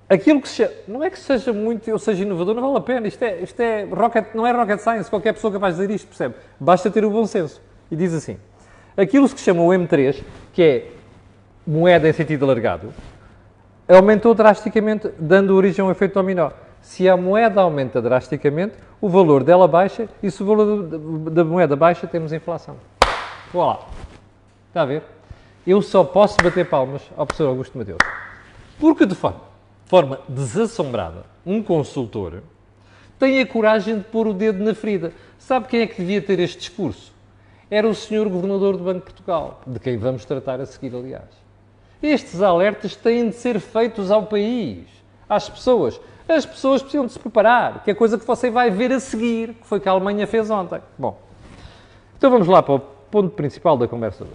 Aquilo 0.09 0.41
que 0.41 0.49
se 0.49 0.55
chama, 0.55 0.73
não 0.87 1.03
é 1.03 1.09
que 1.09 1.19
seja 1.19 1.53
muito, 1.53 1.89
ou 1.91 1.99
seja 1.99 2.23
inovador, 2.23 2.55
não 2.55 2.63
vale 2.63 2.77
a 2.77 2.81
pena. 2.81 3.07
Isto 3.07 3.23
é, 3.23 3.39
isto 3.41 3.59
é 3.59 3.83
rocket, 3.83 4.33
não 4.33 4.45
é 4.45 4.51
rocket 4.51 4.79
science, 4.79 5.09
qualquer 5.09 5.33
pessoa 5.33 5.53
capaz 5.53 5.75
de 5.75 5.81
dizer 5.81 5.93
isto, 5.93 6.07
percebe? 6.07 6.35
Basta 6.59 6.89
ter 6.89 7.05
o 7.05 7.09
bom 7.09 7.25
senso. 7.25 7.61
E 7.89 7.95
diz 7.95 8.13
assim: 8.13 8.37
aquilo 8.97 9.29
que 9.29 9.39
se 9.39 9.45
chama 9.45 9.61
o 9.61 9.67
M3, 9.67 10.21
que 10.51 10.61
é 10.61 10.91
moeda 11.65 12.07
em 12.07 12.13
sentido 12.13 12.45
alargado, 12.45 12.93
aumentou 13.87 14.33
drasticamente, 14.33 15.09
dando 15.19 15.55
origem 15.55 15.83
a 15.83 15.87
um 15.87 15.91
efeito 15.91 16.13
dominó. 16.13 16.51
Se 16.81 17.07
a 17.07 17.15
moeda 17.15 17.61
aumenta 17.61 18.01
drasticamente, 18.01 18.75
o 18.99 19.09
valor 19.09 19.43
dela 19.43 19.67
baixa 19.67 20.07
e 20.21 20.31
se 20.31 20.41
o 20.41 20.45
valor 20.45 20.83
da 21.29 21.43
moeda 21.43 21.75
baixa, 21.75 22.07
temos 22.07 22.33
inflação. 22.33 22.75
Lá. 23.53 23.79
Está 24.69 24.81
a 24.83 24.85
ver? 24.85 25.03
Eu 25.65 25.81
só 25.81 26.03
posso 26.03 26.37
bater 26.41 26.67
palmas 26.67 27.03
ao 27.15 27.25
professor 27.25 27.49
Augusto 27.49 27.77
Mateus. 27.77 27.99
Porque, 28.79 29.05
de 29.05 29.13
forma, 29.13 29.41
forma 29.85 30.19
desassombrada, 30.27 31.23
um 31.45 31.61
consultor 31.61 32.41
tem 33.21 33.39
a 33.39 33.45
coragem 33.45 33.99
de 33.99 34.03
pôr 34.05 34.25
o 34.25 34.33
dedo 34.33 34.63
na 34.63 34.73
ferida. 34.73 35.13
Sabe 35.37 35.67
quem 35.67 35.81
é 35.81 35.87
que 35.87 36.01
devia 36.01 36.19
ter 36.19 36.39
este 36.39 36.57
discurso? 36.57 37.13
Era 37.69 37.87
o 37.87 37.93
senhor 37.93 38.27
governador 38.27 38.75
do 38.75 38.83
Banco 38.83 38.99
de 38.99 39.05
Portugal, 39.05 39.61
de 39.67 39.79
quem 39.79 39.95
vamos 39.95 40.25
tratar 40.25 40.59
a 40.59 40.65
seguir, 40.65 40.95
aliás. 40.95 41.40
Estes 42.01 42.41
alertas 42.41 42.95
têm 42.95 43.29
de 43.29 43.35
ser 43.35 43.59
feitos 43.59 44.09
ao 44.09 44.25
país, 44.25 44.87
às 45.29 45.47
pessoas. 45.49 45.99
As 46.27 46.45
pessoas 46.45 46.81
precisam 46.81 47.05
de 47.05 47.13
se 47.13 47.19
preparar, 47.19 47.83
que 47.83 47.91
é 47.91 47.93
coisa 47.93 48.17
que 48.17 48.25
você 48.25 48.49
vai 48.49 48.71
ver 48.71 48.91
a 48.91 48.99
seguir, 48.99 49.53
que 49.53 49.67
foi 49.67 49.79
que 49.79 49.87
a 49.87 49.91
Alemanha 49.91 50.25
fez 50.25 50.49
ontem. 50.49 50.81
Bom, 50.97 51.19
então 52.17 52.31
vamos 52.31 52.47
lá 52.47 52.63
para 52.63 52.75
o 52.75 52.79
ponto 52.79 53.29
principal 53.31 53.77
da 53.77 53.87
conversa 53.87 54.23
hoje. 54.23 54.33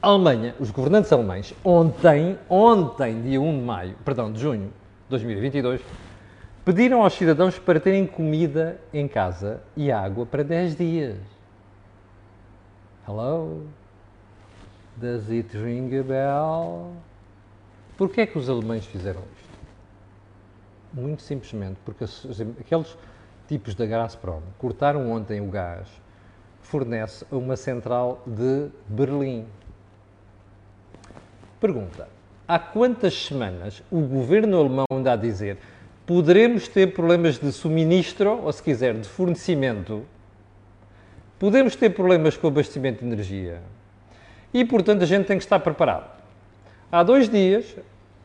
A 0.00 0.08
Alemanha, 0.08 0.54
os 0.58 0.70
governantes 0.70 1.12
alemães, 1.12 1.52
ontem, 1.62 2.38
ontem, 2.48 3.20
dia 3.20 3.40
1 3.40 3.58
de 3.58 3.64
maio, 3.64 3.96
perdão, 4.02 4.32
de 4.32 4.40
junho 4.40 4.68
de 4.68 5.10
2022, 5.10 5.82
pediram 6.64 7.02
aos 7.02 7.12
cidadãos 7.12 7.58
para 7.58 7.78
terem 7.78 8.06
comida 8.06 8.80
em 8.94 9.06
casa 9.06 9.60
e 9.76 9.92
água 9.92 10.24
para 10.24 10.42
10 10.42 10.76
dias. 10.76 11.18
Hello? 13.06 13.66
Does 15.00 15.30
it 15.30 15.56
ring 15.56 15.98
a 15.98 16.02
bell? 16.02 16.92
Porquê 17.96 18.20
é 18.20 18.26
que 18.26 18.36
os 18.36 18.50
alemães 18.50 18.84
fizeram 18.84 19.22
isto? 19.22 19.58
Muito 20.92 21.22
simplesmente 21.22 21.78
porque 21.86 22.04
aqueles 22.60 22.98
tipos 23.48 23.74
da 23.74 23.86
Gazprom 23.86 24.42
cortaram 24.58 25.10
ontem 25.10 25.40
o 25.40 25.46
gás 25.46 25.88
fornece 26.60 27.24
a 27.32 27.36
uma 27.36 27.56
central 27.56 28.22
de 28.26 28.68
Berlim. 28.86 29.46
Pergunta: 31.58 32.06
há 32.46 32.58
quantas 32.58 33.14
semanas 33.14 33.82
o 33.90 34.02
governo 34.02 34.60
alemão 34.60 34.84
anda 34.92 35.14
a 35.14 35.16
dizer 35.16 35.56
poderemos 36.04 36.68
ter 36.68 36.92
problemas 36.92 37.38
de 37.38 37.50
suministro, 37.52 38.42
ou 38.42 38.52
se 38.52 38.62
quiser, 38.62 39.00
de 39.00 39.08
fornecimento, 39.08 40.04
podemos 41.38 41.74
ter 41.74 41.88
problemas 41.88 42.36
com 42.36 42.48
o 42.48 42.50
abastecimento 42.50 42.98
de 42.98 43.06
energia 43.06 43.62
e, 44.52 44.64
portanto, 44.64 45.02
a 45.02 45.06
gente 45.06 45.26
tem 45.26 45.36
que 45.36 45.44
estar 45.44 45.60
preparado. 45.60 46.10
Há 46.90 47.02
dois 47.02 47.28
dias 47.28 47.76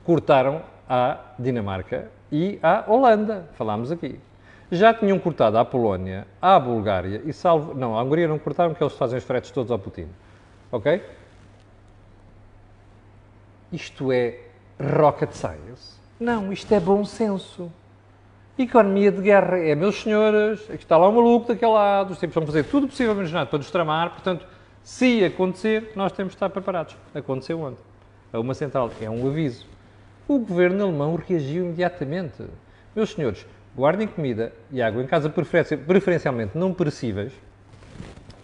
cortaram 0.03 0.61
a 0.89 1.17
Dinamarca 1.37 2.09
e 2.31 2.59
a 2.61 2.83
Holanda, 2.87 3.47
falámos 3.53 3.91
aqui. 3.91 4.19
Já 4.71 4.93
tinham 4.93 5.19
cortado 5.19 5.57
à 5.57 5.65
Polónia, 5.65 6.25
à 6.41 6.59
Bulgária 6.59 7.21
e 7.25 7.31
salvo. 7.31 7.73
Não, 7.75 7.97
a 7.97 8.03
Hungria 8.03 8.27
não 8.27 8.39
cortaram 8.39 8.71
porque 8.71 8.83
eles 8.83 8.97
fazem 8.97 9.17
os 9.17 9.23
fretes 9.23 9.51
todos 9.51 9.71
ao 9.71 9.77
Putin. 9.77 10.07
Ok? 10.71 11.03
Isto 13.71 14.11
é 14.11 14.39
rocket 14.79 15.31
science? 15.31 15.99
Não, 16.19 16.51
isto 16.51 16.73
é 16.73 16.79
bom 16.79 17.05
senso. 17.05 17.71
Economia 18.57 19.11
de 19.11 19.21
guerra 19.21 19.59
é, 19.59 19.75
meus 19.75 20.01
senhores, 20.01 20.61
aqui 20.69 20.83
está 20.83 20.97
lá 20.97 21.09
um 21.09 21.11
maluco 21.11 21.49
daquele 21.49 21.73
lado, 21.73 22.11
os 22.11 22.19
tipos 22.19 22.33
vão 22.33 22.45
fazer 22.45 22.63
tudo 22.63 22.87
possível 22.87 23.13
para 23.13 23.57
nos 23.57 23.69
tramar, 23.69 24.11
portanto, 24.11 24.47
se 24.85 25.25
acontecer, 25.25 25.93
nós 25.95 26.11
temos 26.11 26.33
de 26.33 26.35
estar 26.35 26.47
preparados. 26.51 26.95
Aconteceu 27.11 27.59
ontem. 27.59 27.81
A 28.31 28.39
uma 28.39 28.53
central 28.53 28.91
é 29.01 29.09
um 29.09 29.27
aviso. 29.27 29.65
O 30.27 30.37
governo 30.37 30.83
alemão 30.83 31.15
reagiu 31.15 31.65
imediatamente. 31.65 32.43
Meus 32.95 33.09
senhores, 33.09 33.47
guardem 33.75 34.07
comida 34.07 34.53
e 34.71 34.83
água 34.83 35.01
em 35.01 35.07
casa, 35.07 35.27
preferencialmente 35.27 36.55
não 36.55 36.71
perecíveis, 36.71 37.33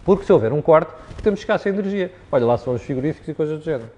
porque 0.03 0.25
se 0.25 0.33
houver 0.33 0.51
um 0.51 0.63
corte, 0.63 0.91
temos 1.21 1.41
que 1.41 1.43
ficar 1.45 1.59
sem 1.59 1.71
energia. 1.71 2.11
Olha 2.31 2.47
lá 2.47 2.57
são 2.57 2.73
os 2.73 2.81
frigoríficos 2.81 3.29
e 3.29 3.35
coisas 3.35 3.59
do 3.59 3.63
género. 3.63 3.91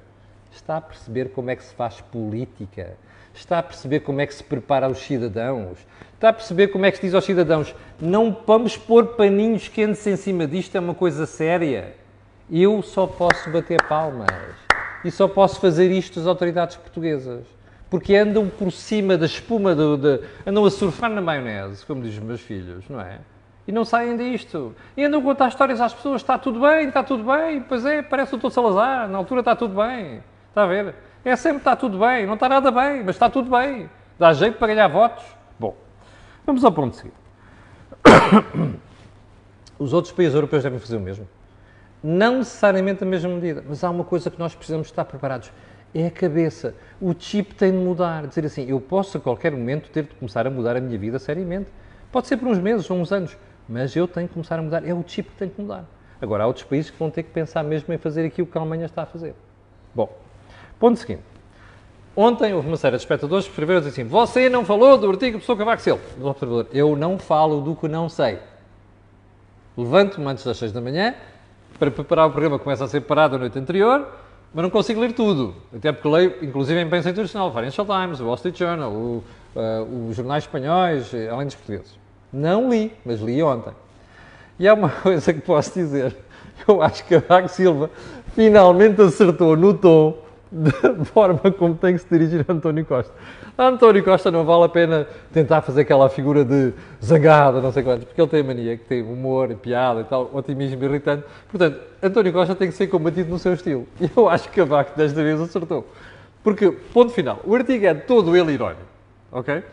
Está 0.52 0.76
a 0.78 0.82
perceber 0.82 1.30
como 1.30 1.50
é 1.50 1.56
que 1.56 1.64
se 1.64 1.74
faz 1.74 2.02
política? 2.02 2.98
Está 3.34 3.60
a 3.60 3.64
perceber 3.64 4.02
como 4.02 4.20
é 4.20 4.28
que 4.28 4.36
se 4.36 4.44
prepara 4.44 4.90
os 4.90 5.00
cidadãos? 5.00 5.78
Está 6.14 6.28
a 6.28 6.34
perceber 6.34 6.68
como 6.68 6.86
é 6.86 6.92
que 6.92 6.98
se 6.98 7.04
diz 7.04 7.16
aos 7.16 7.24
cidadãos: 7.24 7.74
não 8.02 8.38
vamos 8.46 8.76
pôr 8.76 9.16
paninhos 9.16 9.70
quentes 9.70 10.06
em 10.06 10.18
cima 10.18 10.46
disto, 10.46 10.76
é 10.76 10.80
uma 10.82 10.94
coisa 10.94 11.26
séria. 11.26 12.03
Eu 12.52 12.82
só 12.82 13.08
posso 13.08 13.50
bater 13.50 13.82
palmas 13.84 14.28
e 15.04 15.12
só 15.12 15.28
posso 15.28 15.60
fazer 15.60 15.92
isto 15.92 16.20
as 16.20 16.28
autoridades 16.28 16.76
portuguesas. 16.76 17.46
Porque 17.90 18.16
andam 18.16 18.50
por 18.50 18.72
cima 18.72 19.18
da 19.18 19.26
espuma, 19.26 19.76
do, 19.76 19.98
de, 19.98 20.20
andam 20.48 20.66
a 20.66 20.72
surfar 20.72 21.10
na 21.12 21.22
maionese, 21.22 21.86
como 21.86 22.02
dizem 22.02 22.20
os 22.20 22.26
meus 22.26 22.42
filhos, 22.42 22.90
não 22.90 23.00
é? 23.00 23.20
E 23.68 23.72
não 23.72 23.86
saem 23.86 24.18
disto. 24.18 24.76
E 24.98 25.04
andam 25.04 25.20
a 25.20 25.24
contar 25.24 25.48
histórias 25.48 25.80
às 25.80 25.94
pessoas: 25.94 26.22
está 26.22 26.38
tudo 26.38 26.60
bem, 26.60 26.88
está 26.88 27.04
tudo 27.04 27.24
bem. 27.24 27.62
Pois 27.62 27.86
é, 27.86 28.02
parece 28.02 28.36
o 28.36 28.38
Dr. 28.38 28.50
Salazar, 28.50 29.08
na 29.08 29.18
altura 29.18 29.42
está 29.42 29.56
tudo 29.56 29.76
bem. 29.76 30.24
Está 30.50 30.64
a 30.64 30.66
ver? 30.66 30.96
É 31.24 31.36
sempre 31.36 31.60
está 31.60 31.76
tudo 31.76 32.00
bem, 32.00 32.26
não 32.26 32.34
está 32.34 32.50
nada 32.50 32.70
bem, 32.72 33.04
mas 33.04 33.16
está 33.16 33.30
tudo 33.30 33.50
bem. 33.50 33.90
Dá 34.20 34.34
jeito 34.34 34.58
para 34.58 34.68
ganhar 34.74 34.88
votos. 34.88 35.24
Bom, 35.58 35.76
vamos 36.46 36.66
ao 36.66 36.72
ponto 36.72 36.96
seguinte. 36.96 37.16
Os 39.80 39.94
outros 39.94 40.14
países 40.14 40.36
europeus 40.36 40.64
devem 40.64 40.80
fazer 40.80 40.98
o 40.98 41.00
mesmo. 41.00 41.28
Não 42.04 42.40
necessariamente 42.40 43.04
a 43.04 43.08
mesma 43.08 43.30
medida, 43.30 43.64
mas 43.68 43.84
há 43.84 43.90
uma 43.90 44.04
coisa 44.04 44.30
que 44.30 44.38
nós 44.38 44.54
precisamos 44.54 44.88
estar 44.88 45.06
preparados. 45.06 45.52
É 45.96 46.08
a 46.08 46.12
cabeça. 46.12 46.76
O 47.00 47.14
chip 47.18 47.56
tem 47.56 47.72
de 47.72 47.78
mudar. 47.78 48.28
Dizer 48.28 48.46
assim, 48.46 48.68
eu 48.68 48.82
posso 48.82 49.18
a 49.18 49.22
qualquer 49.22 49.52
momento 49.52 49.90
ter 49.90 50.04
de 50.04 50.16
começar 50.16 50.46
a 50.46 50.50
mudar 50.50 50.76
a 50.76 50.82
minha 50.82 50.98
vida 50.98 51.18
seriamente. 51.20 51.70
Pode 52.12 52.28
ser 52.28 52.38
por 52.38 52.48
uns 52.48 52.60
meses 52.60 52.90
ou 52.90 52.98
uns 52.98 53.12
anos, 53.12 53.38
mas 53.70 53.96
eu 53.96 54.08
tenho 54.08 54.28
que 54.28 54.34
começar 54.34 54.60
a 54.60 54.62
mudar. 54.62 54.86
É 54.86 54.94
o 54.94 55.04
chip 55.08 55.30
que 55.30 55.38
tem 55.38 55.50
que 55.50 55.62
mudar. 55.62 55.86
Agora, 56.22 56.44
há 56.44 56.48
outros 56.48 56.66
países 56.66 56.92
que 56.92 56.98
vão 56.98 57.10
ter 57.10 57.24
que 57.24 57.32
pensar 57.32 57.64
mesmo 57.64 57.94
em 57.94 57.98
fazer 57.98 58.26
aquilo 58.26 58.48
que 58.48 58.58
a 58.58 58.62
Alemanha 58.62 58.86
está 58.86 59.04
a 59.04 59.06
fazer. 59.06 59.34
Bom, 59.96 60.10
Ponto 60.84 61.00
seguinte. 61.00 61.24
Ontem 62.14 62.54
houve 62.54 62.68
uma 62.68 62.76
série 62.76 62.98
de 62.98 63.02
espectadores 63.02 63.46
que 63.46 63.52
escreveram 63.52 63.88
assim: 63.88 64.04
Você 64.04 64.50
não 64.50 64.66
falou 64.66 64.98
do 64.98 65.10
artigo 65.10 65.38
do 65.38 65.40
professor 65.40 65.58
Cavaco 65.58 65.82
Silva. 65.82 66.02
Do 66.18 66.28
observador, 66.28 66.68
eu 66.74 66.94
não 66.98 67.18
falo 67.18 67.62
do 67.62 67.74
que 67.74 67.88
não 67.88 68.10
sei. 68.10 68.38
Levanto-me 69.78 70.28
antes 70.28 70.44
das 70.44 70.58
6 70.58 70.74
da 70.74 70.82
manhã 70.82 71.16
para 71.78 71.92
preparar 71.92 72.28
o 72.28 72.32
programa, 72.32 72.60
começa 72.60 72.84
a 72.86 72.88
ser 72.88 73.02
parado 73.02 73.36
a 73.36 73.40
noite 73.40 73.58
anterior, 73.58 74.08
mas 74.54 74.64
não 74.64 74.70
consigo 74.70 75.02
ler 75.02 75.14
tudo. 75.14 75.56
Até 75.76 75.92
porque 75.92 76.08
leio, 76.08 76.36
inclusive, 76.42 76.80
em 76.80 76.86
imprensa 76.86 77.10
internacional, 77.10 77.50
o 77.50 77.52
Financial 77.52 77.86
Times, 77.86 78.20
o 78.20 78.26
Wall 78.26 78.36
Street 78.36 78.58
Journal, 78.58 78.92
o, 78.92 79.24
uh, 79.56 80.10
os 80.10 80.16
jornais 80.16 80.44
espanhóis, 80.44 81.14
eh, 81.14 81.30
além 81.30 81.48
dos 81.48 81.56
portugueses. 81.56 81.98
Não 82.32 82.70
li, 82.70 82.94
mas 83.06 83.20
li 83.20 83.42
ontem. 83.42 83.74
E 84.60 84.68
há 84.68 84.74
uma 84.74 84.90
coisa 85.02 85.34
que 85.34 85.42
posso 85.42 85.74
dizer. 85.74 86.16
Eu 86.68 86.82
acho 86.82 87.04
que 87.04 87.20
Cavaco 87.20 87.50
Silva 87.50 87.90
finalmente 88.36 89.02
acertou 89.02 89.58
no 89.58 89.74
tom 89.74 90.18
da 90.54 91.04
forma 91.06 91.40
como 91.58 91.74
tem 91.74 91.96
que 91.96 92.00
se 92.00 92.08
dirigir 92.10 92.46
a 92.48 92.54
António 92.54 92.86
Costa. 92.86 93.12
A 93.58 93.68
António 93.68 94.04
Costa 94.04 94.30
não 94.30 94.46
vale 94.46 94.66
a 94.66 94.70
pena 94.70 95.08
tentar 95.32 95.62
fazer 95.62 95.82
aquela 95.82 96.08
figura 96.10 96.46
de 96.46 96.72
zangada, 97.04 97.60
não 97.60 97.72
sei 97.72 97.82
quantos, 97.82 98.06
porque 98.06 98.22
ele 98.22 98.30
tem 98.30 98.44
mania 98.44 98.78
que 98.78 98.86
tem 98.86 99.02
humor, 99.02 99.54
piada 99.56 100.02
e 100.02 100.04
tal, 100.04 100.30
otimismo 100.32 100.84
irritante. 100.84 101.24
Portanto, 101.50 101.80
António 102.02 102.32
Costa 102.32 102.54
tem 102.54 102.68
que 102.68 102.76
ser 102.76 102.88
combatido 102.88 103.32
no 103.32 103.40
seu 103.40 103.54
estilo. 103.54 103.88
E 104.00 104.10
eu 104.16 104.30
acho 104.30 104.48
que 104.50 104.58
Cavaco 104.58 104.96
desta 104.96 105.24
vez 105.24 105.42
acertou. 105.42 105.88
Porque, 106.44 106.70
ponto 106.72 107.12
final, 107.12 107.40
o 107.44 107.56
artigo 107.56 107.86
é 107.86 107.94
todo 107.94 108.38
ele 108.38 108.52
irónico, 108.52 108.82
ok? 109.32 109.64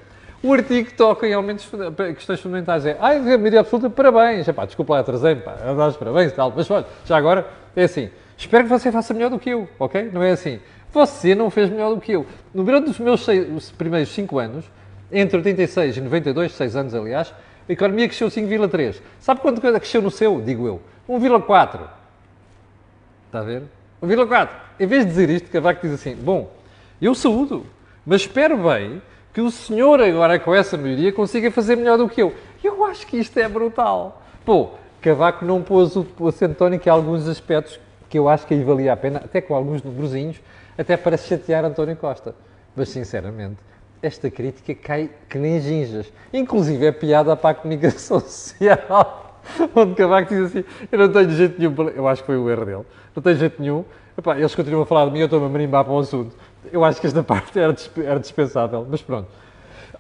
O 0.43 0.55
artigo 0.55 0.91
toca 0.97 1.29
em 1.29 1.35
aumentos, 1.35 1.71
questões 2.15 2.41
fundamentais. 2.41 2.87
É, 2.87 2.97
ai, 2.99 3.19
maioria 3.21 3.61
absoluta, 3.61 3.91
parabéns. 3.91 4.49
Epá, 4.49 4.65
desculpa 4.65 4.95
lá, 4.95 5.01
atrasei-me, 5.01 5.43
pá, 5.43 5.55
parabéns 5.99 6.33
e 6.33 6.35
tal. 6.35 6.51
Mas 6.57 6.71
olha, 6.71 6.87
já 7.05 7.19
agora, 7.19 7.47
é 7.77 7.85
assim, 7.85 8.09
Espero 8.41 8.65
que 8.65 8.71
você 8.71 8.91
faça 8.91 9.13
melhor 9.13 9.29
do 9.29 9.39
que 9.39 9.51
eu, 9.51 9.69
ok? 9.79 10.11
Não 10.11 10.23
é 10.23 10.31
assim. 10.31 10.61
Você 10.91 11.35
não 11.35 11.51
fez 11.51 11.69
melhor 11.69 11.95
do 11.95 12.01
que 12.01 12.13
eu. 12.13 12.25
No 12.55 12.65
durante 12.65 12.87
dos 12.87 12.99
meus 12.99 13.23
seis, 13.23 13.71
primeiros 13.73 14.09
5 14.15 14.39
anos, 14.39 14.65
entre 15.13 15.37
86 15.37 15.99
e 15.99 16.01
92, 16.01 16.51
6 16.51 16.75
anos 16.75 16.95
aliás, 16.95 17.35
a 17.69 17.73
economia 17.73 18.09
cresceu 18.09 18.29
5,3. 18.29 19.03
Sabe 19.21 19.41
quanto 19.43 19.61
cresceu 19.61 20.01
no 20.01 20.11
seu? 20.11 20.41
Digo 20.41 20.67
eu. 20.67 20.81
1,4. 21.07 21.81
Está 23.27 23.41
a 23.41 23.43
ver? 23.43 23.65
1,4. 24.03 24.49
Em 24.81 24.87
vez 24.87 25.05
de 25.05 25.11
dizer 25.11 25.29
isto, 25.29 25.51
Cavaco 25.51 25.83
diz 25.83 25.93
assim: 25.93 26.17
Bom, 26.17 26.51
eu 27.01 27.15
saúdo, 27.15 27.67
Mas 28.07 28.23
espero 28.23 28.57
bem 28.57 29.03
que 29.35 29.43
o 29.43 29.51
senhor, 29.51 30.01
agora 30.01 30.39
com 30.39 30.55
essa 30.55 30.79
maioria, 30.79 31.13
consiga 31.13 31.51
fazer 31.51 31.77
melhor 31.77 31.99
do 31.99 32.09
que 32.09 32.23
eu. 32.23 32.35
Eu 32.65 32.87
acho 32.87 33.07
que 33.07 33.19
isto 33.19 33.39
é 33.39 33.47
brutal. 33.47 34.23
Pô, 34.47 34.71
Cavaco 35.03 35.45
não 35.45 35.61
pôs 35.61 35.95
o 35.95 36.07
acento 36.27 36.55
tónico 36.55 36.89
em 36.89 36.91
alguns 36.91 37.29
aspectos 37.29 37.79
que 38.11 38.19
eu 38.19 38.29
acho 38.29 38.47
que 38.47 38.53
aí 38.53 38.63
valia 38.63 38.93
a 38.93 38.97
pena, 38.97 39.23
até 39.25 39.41
com 39.41 39.55
alguns 39.55 39.83
númerozinhos, 39.83 40.39
até 40.77 40.97
para 40.97 41.17
chatear 41.17 41.65
António 41.65 41.97
Costa. 41.97 42.35
Mas, 42.77 42.91
sinceramente, 42.91 43.57
esta 44.03 44.31
crítica 44.31 44.75
cai 44.75 45.09
que 45.29 45.39
nem 45.39 45.61
ginjas. 45.61 46.13
Inclusive 46.33 46.85
é 46.85 46.93
piada 46.93 47.35
para 47.35 47.51
a 47.51 47.55
comunicação 47.55 48.21
social, 48.21 49.41
onde 49.75 49.95
Cavaco 49.95 50.29
diz 50.29 50.47
assim, 50.47 50.65
eu 50.93 50.99
não 50.99 51.11
tenho 51.11 51.31
jeito 51.31 51.59
nenhum, 51.59 51.75
para... 51.75 51.91
eu 51.91 52.07
acho 52.07 52.23
que 52.23 52.27
foi 52.27 52.37
o 52.37 52.51
erro 52.51 52.65
dele, 52.67 52.85
não 53.15 53.23
tenho 53.23 53.37
jeito 53.37 53.63
nenhum, 53.63 53.85
Epá, 54.21 54.37
eles 54.37 54.55
continuam 54.55 54.83
a 54.83 54.87
falar 54.87 55.07
de 55.07 55.13
mim, 55.13 55.21
eu 55.21 55.25
estou-me 55.25 55.47
a 55.47 55.49
marimbar 55.49 55.83
para 55.83 55.95
o 55.95 55.99
assunto. 55.99 56.37
Eu 56.71 56.85
acho 56.85 57.01
que 57.01 57.07
esta 57.07 57.23
parte 57.25 57.59
era, 57.59 57.75
era 58.05 58.21
dispensável, 58.21 58.87
mas 58.89 59.01
pronto. 59.01 59.29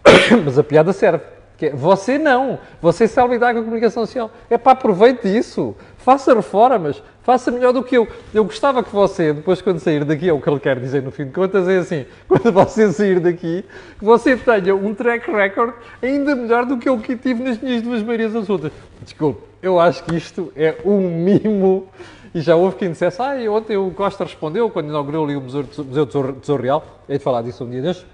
mas 0.44 0.58
a 0.58 0.62
piada 0.62 0.92
serve. 0.92 1.24
Que 1.56 1.66
é, 1.66 1.70
você 1.74 2.18
não, 2.18 2.58
você 2.82 3.08
sabe 3.08 3.34
lidar 3.34 3.54
com 3.54 3.60
a 3.60 3.62
comunicação 3.62 4.04
social. 4.04 4.30
É 4.48 4.58
para 4.58 4.72
aproveite 4.72 5.26
isso, 5.26 5.74
faça 5.96 6.34
reformas, 6.34 7.02
faça 7.22 7.50
melhor 7.50 7.72
do 7.72 7.82
que 7.82 7.96
eu. 7.96 8.08
Eu 8.32 8.44
gostava 8.44 8.82
que 8.82 8.90
você, 8.90 9.32
depois 9.32 9.60
quando 9.60 9.78
sair 9.78 10.04
daqui, 10.04 10.28
é 10.28 10.32
o 10.32 10.40
que 10.40 10.48
ele 10.48 10.60
quer 10.60 10.78
dizer 10.78 11.02
no 11.02 11.10
fim 11.10 11.24
de 11.26 11.32
contas, 11.32 11.68
é 11.68 11.78
assim, 11.78 12.06
quando 12.28 12.52
você 12.52 12.92
sair 12.92 13.20
daqui, 13.20 13.64
que 13.98 14.04
você 14.04 14.36
tenha 14.36 14.74
um 14.74 14.94
track 14.94 15.30
record 15.30 15.74
ainda 16.02 16.34
melhor 16.34 16.64
do 16.66 16.78
que 16.78 16.88
eu 16.88 16.98
que 16.98 17.16
tive 17.16 17.42
nas 17.42 17.58
minhas 17.58 17.82
duas 17.82 18.02
maiorias 18.02 18.34
absolutas. 18.34 18.72
Desculpe, 19.02 19.42
eu 19.62 19.78
acho 19.78 20.04
que 20.04 20.16
isto 20.16 20.52
é 20.56 20.76
um 20.84 21.00
mimo 21.00 21.88
e 22.34 22.40
já 22.40 22.54
houve 22.54 22.76
quem 22.76 22.92
dissesse, 22.92 23.20
ah, 23.20 23.34
ontem 23.50 23.76
o 23.76 23.90
Costa 23.90 24.24
respondeu, 24.24 24.70
quando 24.70 24.88
inaugurou 24.88 25.24
ali 25.24 25.36
o 25.36 25.40
Museu, 25.40 25.64
do 25.64 26.06
Tesouro 26.06 26.62
Real, 26.62 27.02
hei 27.08 27.18
de 27.18 27.24
falar 27.24 27.42
disso 27.42 27.64
um 27.64 27.70
dia 27.70 27.82
destes, 27.82 28.06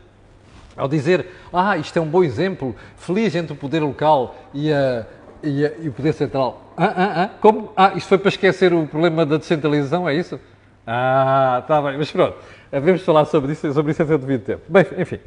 ao 0.75 0.89
dizer, 0.89 1.27
ah, 1.53 1.77
isto 1.77 1.99
é 1.99 2.03
um 2.03 2.07
bom 2.07 2.25
exemplo, 2.25 2.75
feliz 2.97 3.35
entre 3.35 3.53
o 3.53 3.57
poder 3.57 3.81
local 3.81 4.35
e, 4.55 4.73
a, 4.73 5.07
e, 5.43 5.67
a, 5.67 5.73
e 5.81 5.89
o 5.89 5.93
poder 5.93 6.15
central. 6.15 6.66
Ah, 6.77 6.93
ah, 6.97 7.23
ah, 7.23 7.31
como? 7.41 7.73
Ah, 7.77 7.93
isto 7.95 8.09
foi 8.09 8.19
para 8.19 8.29
esquecer 8.29 8.73
o 8.75 8.87
problema 8.87 9.25
da 9.25 9.37
descentralização, 9.37 10.09
é 10.09 10.15
isso? 10.15 10.39
Ah, 10.87 11.61
está 11.63 11.81
bem, 11.83 11.99
mas 11.99 12.11
pronto, 12.11 12.37
devemos 12.71 13.03
falar 13.03 13.25
sobre 13.25 13.53
isso, 13.53 13.73
sobre 13.73 13.93
isso 13.93 14.03
até 14.03 14.17
devido 14.19 14.45
tempo. 14.45 14.63
Bem, 14.69 14.87
enfim. 14.99 15.19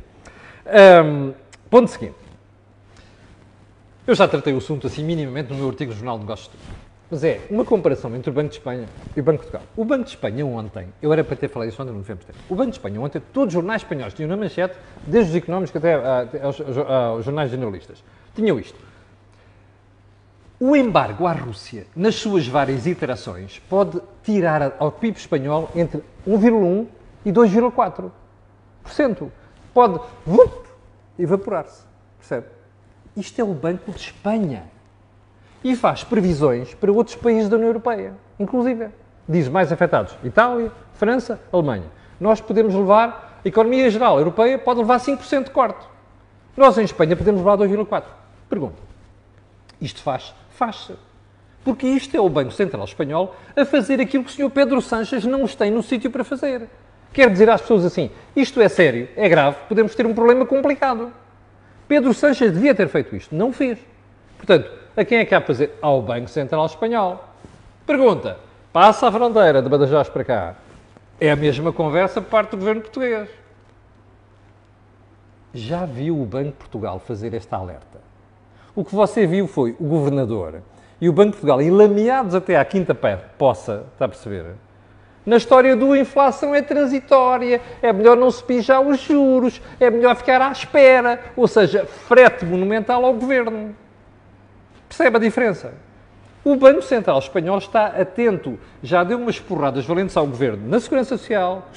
Um, 1.04 1.34
ponto 1.70 1.90
seguinte. 1.90 2.16
Eu 4.06 4.16
já 4.16 4.28
tratei 4.28 4.54
o 4.54 4.58
assunto 4.58 4.88
assim 4.88 5.04
minimamente 5.04 5.52
no 5.52 5.58
meu 5.58 5.70
artigo 5.70 5.92
do 5.92 5.98
Jornal 5.98 6.18
de 6.18 6.24
Negócios 6.24 6.52
mas 7.12 7.24
é 7.24 7.42
uma 7.50 7.66
comparação 7.66 8.16
entre 8.16 8.30
o 8.30 8.34
Banco 8.34 8.50
de 8.50 8.56
Espanha 8.56 8.88
e 9.16 9.20
o 9.20 9.24
Banco 9.24 9.44
de 9.44 9.50
Portugal. 9.50 9.64
O 9.76 9.84
Banco 9.84 10.04
de 10.04 10.10
Espanha 10.12 10.46
ontem, 10.46 10.88
eu 11.02 11.12
era 11.12 11.24
para 11.24 11.36
ter 11.36 11.48
falado 11.48 11.70
isso 11.70 11.82
ontem, 11.82 11.92
não 11.92 12.02
tivemos 12.02 12.24
tempo. 12.24 12.38
O 12.48 12.56
Banco 12.56 12.70
de 12.70 12.78
Espanha 12.78 13.02
ontem, 13.02 13.22
todos 13.34 13.48
os 13.48 13.54
jornais 13.54 13.82
espanhóis 13.82 14.14
tinham 14.14 14.30
na 14.30 14.38
manchete, 14.38 14.76
desde 15.08 15.32
os 15.32 15.36
económicos 15.36 15.76
até 15.76 15.98
uh, 15.98 16.46
aos, 16.46 16.62
aos, 16.62 16.78
aos 16.78 17.26
jornais 17.26 17.50
generalistas, 17.50 18.04
tinham 18.36 18.60
isto. 18.60 18.78
O 20.62 20.76
embargo 20.76 21.26
à 21.26 21.32
Rússia, 21.32 21.88
nas 21.96 22.16
suas 22.16 22.46
várias 22.46 22.86
iterações, 22.86 23.60
pode 23.70 24.02
tirar 24.22 24.76
ao 24.78 24.92
PIB 24.92 25.18
espanhol 25.18 25.70
entre 25.74 26.04
1,1% 26.28 26.86
e 27.24 27.32
2,4%. 27.32 29.30
Pode 29.74 30.02
evaporar-se. 31.18 31.86
Percebe? 32.18 32.48
Isto 33.16 33.40
é 33.40 33.44
o 33.46 33.54
Banco 33.54 33.90
de 33.94 34.00
Espanha 34.00 34.66
e 35.64 35.78
faz 35.78 36.04
previsões 36.04 36.74
para 36.74 36.92
outros 36.92 37.16
países 37.16 37.48
da 37.48 37.56
União 37.56 37.70
Europeia, 37.70 38.16
inclusive. 38.38 38.90
Diz 39.30 39.48
mais 39.48 39.72
afetados: 39.72 40.18
Itália, 40.26 40.74
França, 40.94 41.40
Alemanha. 41.54 41.88
Nós 42.20 42.42
podemos 42.42 42.76
levar, 42.76 43.40
a 43.46 43.48
economia 43.48 43.90
geral 43.90 44.18
europeia 44.18 44.60
pode 44.60 44.82
levar 44.82 45.00
5% 45.00 45.46
de 45.46 45.52
corte. 45.52 45.88
Nós 46.58 46.78
em 46.78 46.84
Espanha 46.84 47.16
podemos 47.16 47.40
levar 47.40 47.58
2,4%. 47.58 48.04
Pergunta: 48.50 48.90
isto 49.82 50.02
faz? 50.02 50.34
Faz-se. 50.60 50.94
Porque 51.64 51.88
isto 51.88 52.18
é 52.18 52.20
o 52.20 52.28
Banco 52.28 52.52
Central 52.52 52.84
Espanhol 52.84 53.34
a 53.56 53.64
fazer 53.64 54.02
aquilo 54.02 54.26
que 54.26 54.30
o 54.30 54.34
Sr. 54.34 54.50
Pedro 54.50 54.82
Sanches 54.82 55.24
não 55.24 55.48
tem 55.48 55.72
no 55.72 55.82
sítio 55.82 56.12
para 56.12 56.22
fazer. 56.22 56.68
Quer 57.14 57.30
dizer 57.30 57.50
às 57.50 57.62
pessoas 57.62 57.86
assim: 57.86 58.12
isto 58.36 58.60
é 58.60 58.68
sério, 58.68 59.08
é 59.16 59.30
grave, 59.30 59.56
podemos 59.70 59.96
ter 59.96 60.06
um 60.06 60.14
problema 60.14 60.46
complicado. 60.46 61.14
Pedro 61.88 62.14
Sanches 62.14 62.52
devia 62.52 62.76
ter 62.76 62.90
feito 62.90 63.16
isto, 63.16 63.34
não 63.34 63.54
fez. 63.54 63.80
Portanto, 64.36 64.70
a 64.98 65.06
quem 65.06 65.20
é 65.20 65.26
que 65.26 65.34
há 65.34 65.38
a 65.38 65.42
fazer? 65.42 65.78
Ao 65.82 66.02
Banco 66.02 66.30
Central 66.30 66.66
Espanhol. 66.66 67.24
Pergunta: 67.86 68.38
passa 68.74 69.08
a 69.08 69.12
fronteira 69.14 69.62
de 69.62 69.70
Badajoz 69.70 70.10
para 70.10 70.26
cá. 70.26 70.56
É 71.22 71.32
a 71.32 71.38
mesma 71.38 71.72
conversa 71.72 72.22
por 72.22 72.32
parte 72.32 72.52
do 72.52 72.58
governo 72.58 72.82
português. 72.82 73.30
Já 75.54 75.86
viu 75.86 76.22
o 76.22 76.26
Banco 76.26 76.50
de 76.50 76.58
Portugal 76.58 77.00
fazer 77.00 77.34
esta 77.34 77.56
alerta? 77.56 78.09
O 78.80 78.86
que 78.86 78.96
você 78.96 79.28
viu 79.28 79.46
foi 79.46 79.76
o 79.78 79.84
governador 79.84 80.62
e 81.02 81.10
o 81.10 81.12
Banco 81.12 81.32
de 81.32 81.34
Portugal 81.34 81.62
enlameados 81.62 82.34
até 82.34 82.58
à 82.58 82.64
quinta 82.64 82.96
poça, 83.38 83.84
está 83.92 84.06
a 84.06 84.08
perceber? 84.08 84.56
Na 85.26 85.36
história 85.36 85.76
do 85.76 85.94
inflação 85.98 86.56
é 86.56 86.62
transitória, 86.62 87.60
é 87.82 87.92
melhor 87.92 88.16
não 88.16 88.32
se 88.32 88.42
pijar 88.42 88.80
os 88.80 89.02
juros, 89.02 89.62
é 89.82 89.90
melhor 89.90 90.16
ficar 90.16 90.42
à 90.42 90.50
espera, 90.50 91.20
ou 91.36 91.46
seja, 91.46 91.86
frete 91.86 92.46
monumental 92.46 93.04
ao 93.04 93.14
governo. 93.14 93.76
Percebe 94.88 95.18
a 95.18 95.20
diferença? 95.20 95.74
O 96.42 96.56
Banco 96.56 96.82
Central 96.82 97.20
Espanhol 97.20 97.58
está 97.58 97.88
atento, 97.88 98.58
já 98.82 99.04
deu 99.04 99.18
umas 99.18 99.38
porradas 99.38 99.86
valentes 99.86 100.16
ao 100.16 100.26
Governo 100.26 100.70
na 100.70 100.80
Segurança 100.80 101.18
Social, 101.18 101.68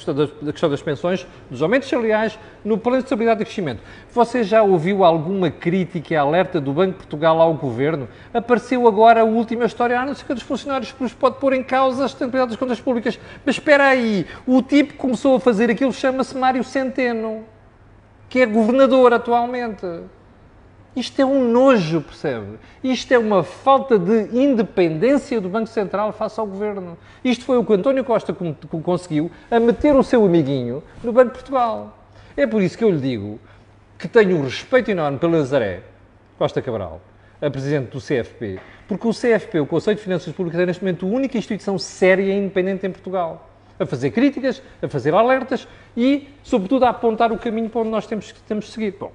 na 0.40 0.52
questão 0.52 0.70
das 0.70 0.80
pensões, 0.80 1.26
dos 1.50 1.60
aumentos 1.60 1.88
salariais, 1.88 2.38
no 2.64 2.78
plano 2.78 2.98
de 2.98 3.04
estabilidade 3.04 3.42
e 3.42 3.44
crescimento. 3.44 3.80
Você 4.14 4.44
já 4.44 4.62
ouviu 4.62 5.02
alguma 5.02 5.50
crítica 5.50 6.14
e 6.14 6.16
alerta 6.16 6.60
do 6.60 6.72
Banco 6.72 6.92
de 6.92 6.98
Portugal 6.98 7.40
ao 7.40 7.54
Governo? 7.54 8.08
Apareceu 8.32 8.86
agora 8.86 9.22
a 9.22 9.24
última 9.24 9.64
história, 9.64 9.98
ah, 9.98 10.06
não 10.06 10.14
sei 10.14 10.24
que 10.24 10.32
dos 10.32 10.44
funcionários 10.44 10.92
públicos 10.92 11.18
pode 11.18 11.40
pôr 11.40 11.54
em 11.54 11.64
causa 11.64 12.04
a 12.04 12.08
sustentabilidade 12.08 12.50
das 12.50 12.60
contas 12.60 12.80
públicas. 12.80 13.18
Mas 13.44 13.56
espera 13.56 13.88
aí, 13.88 14.24
o 14.46 14.62
tipo 14.62 14.92
que 14.92 14.98
começou 14.98 15.34
a 15.34 15.40
fazer 15.40 15.70
aquilo 15.70 15.92
chama-se 15.92 16.36
Mário 16.36 16.62
Centeno, 16.62 17.44
que 18.28 18.38
é 18.38 18.46
governador 18.46 19.12
atualmente. 19.12 19.84
Isto 20.94 21.22
é 21.22 21.24
um 21.24 21.50
nojo, 21.50 22.02
percebe? 22.02 22.58
Isto 22.84 23.12
é 23.12 23.18
uma 23.18 23.42
falta 23.42 23.98
de 23.98 24.36
independência 24.36 25.40
do 25.40 25.48
Banco 25.48 25.68
Central 25.68 26.12
face 26.12 26.38
ao 26.38 26.46
Governo. 26.46 26.98
Isto 27.24 27.46
foi 27.46 27.56
o 27.56 27.64
que 27.64 27.72
António 27.72 28.04
Costa 28.04 28.36
conseguiu 28.82 29.30
a 29.50 29.58
meter 29.58 29.96
o 29.96 30.02
seu 30.02 30.22
amiguinho 30.22 30.82
no 31.02 31.10
Banco 31.10 31.28
de 31.28 31.34
Portugal. 31.34 31.96
É 32.36 32.46
por 32.46 32.60
isso 32.60 32.76
que 32.76 32.84
eu 32.84 32.90
lhe 32.90 32.98
digo 32.98 33.40
que 33.98 34.06
tenho 34.06 34.36
um 34.36 34.44
respeito 34.44 34.90
enorme 34.90 35.18
pelo 35.18 35.32
Lazaré 35.38 35.80
Costa 36.36 36.60
Cabral, 36.60 37.00
a 37.40 37.48
Presidente 37.48 37.90
do 37.90 37.98
CFP, 37.98 38.60
porque 38.86 39.08
o 39.08 39.12
CFP, 39.12 39.60
o 39.60 39.66
Conselho 39.66 39.96
de 39.96 40.02
Finanças 40.02 40.34
Públicas, 40.34 40.60
é 40.60 40.66
neste 40.66 40.84
momento 40.84 41.06
a 41.06 41.08
única 41.08 41.38
instituição 41.38 41.78
séria 41.78 42.22
e 42.22 42.36
independente 42.36 42.86
em 42.86 42.90
Portugal. 42.90 43.48
A 43.78 43.86
fazer 43.86 44.10
críticas, 44.10 44.62
a 44.82 44.88
fazer 44.88 45.14
alertas 45.14 45.66
e, 45.96 46.28
sobretudo, 46.42 46.84
a 46.84 46.90
apontar 46.90 47.32
o 47.32 47.38
caminho 47.38 47.70
para 47.70 47.80
onde 47.80 47.90
nós 47.90 48.06
temos, 48.06 48.30
temos 48.46 48.66
de 48.66 48.72
seguir. 48.72 48.94
Bom, 49.00 49.10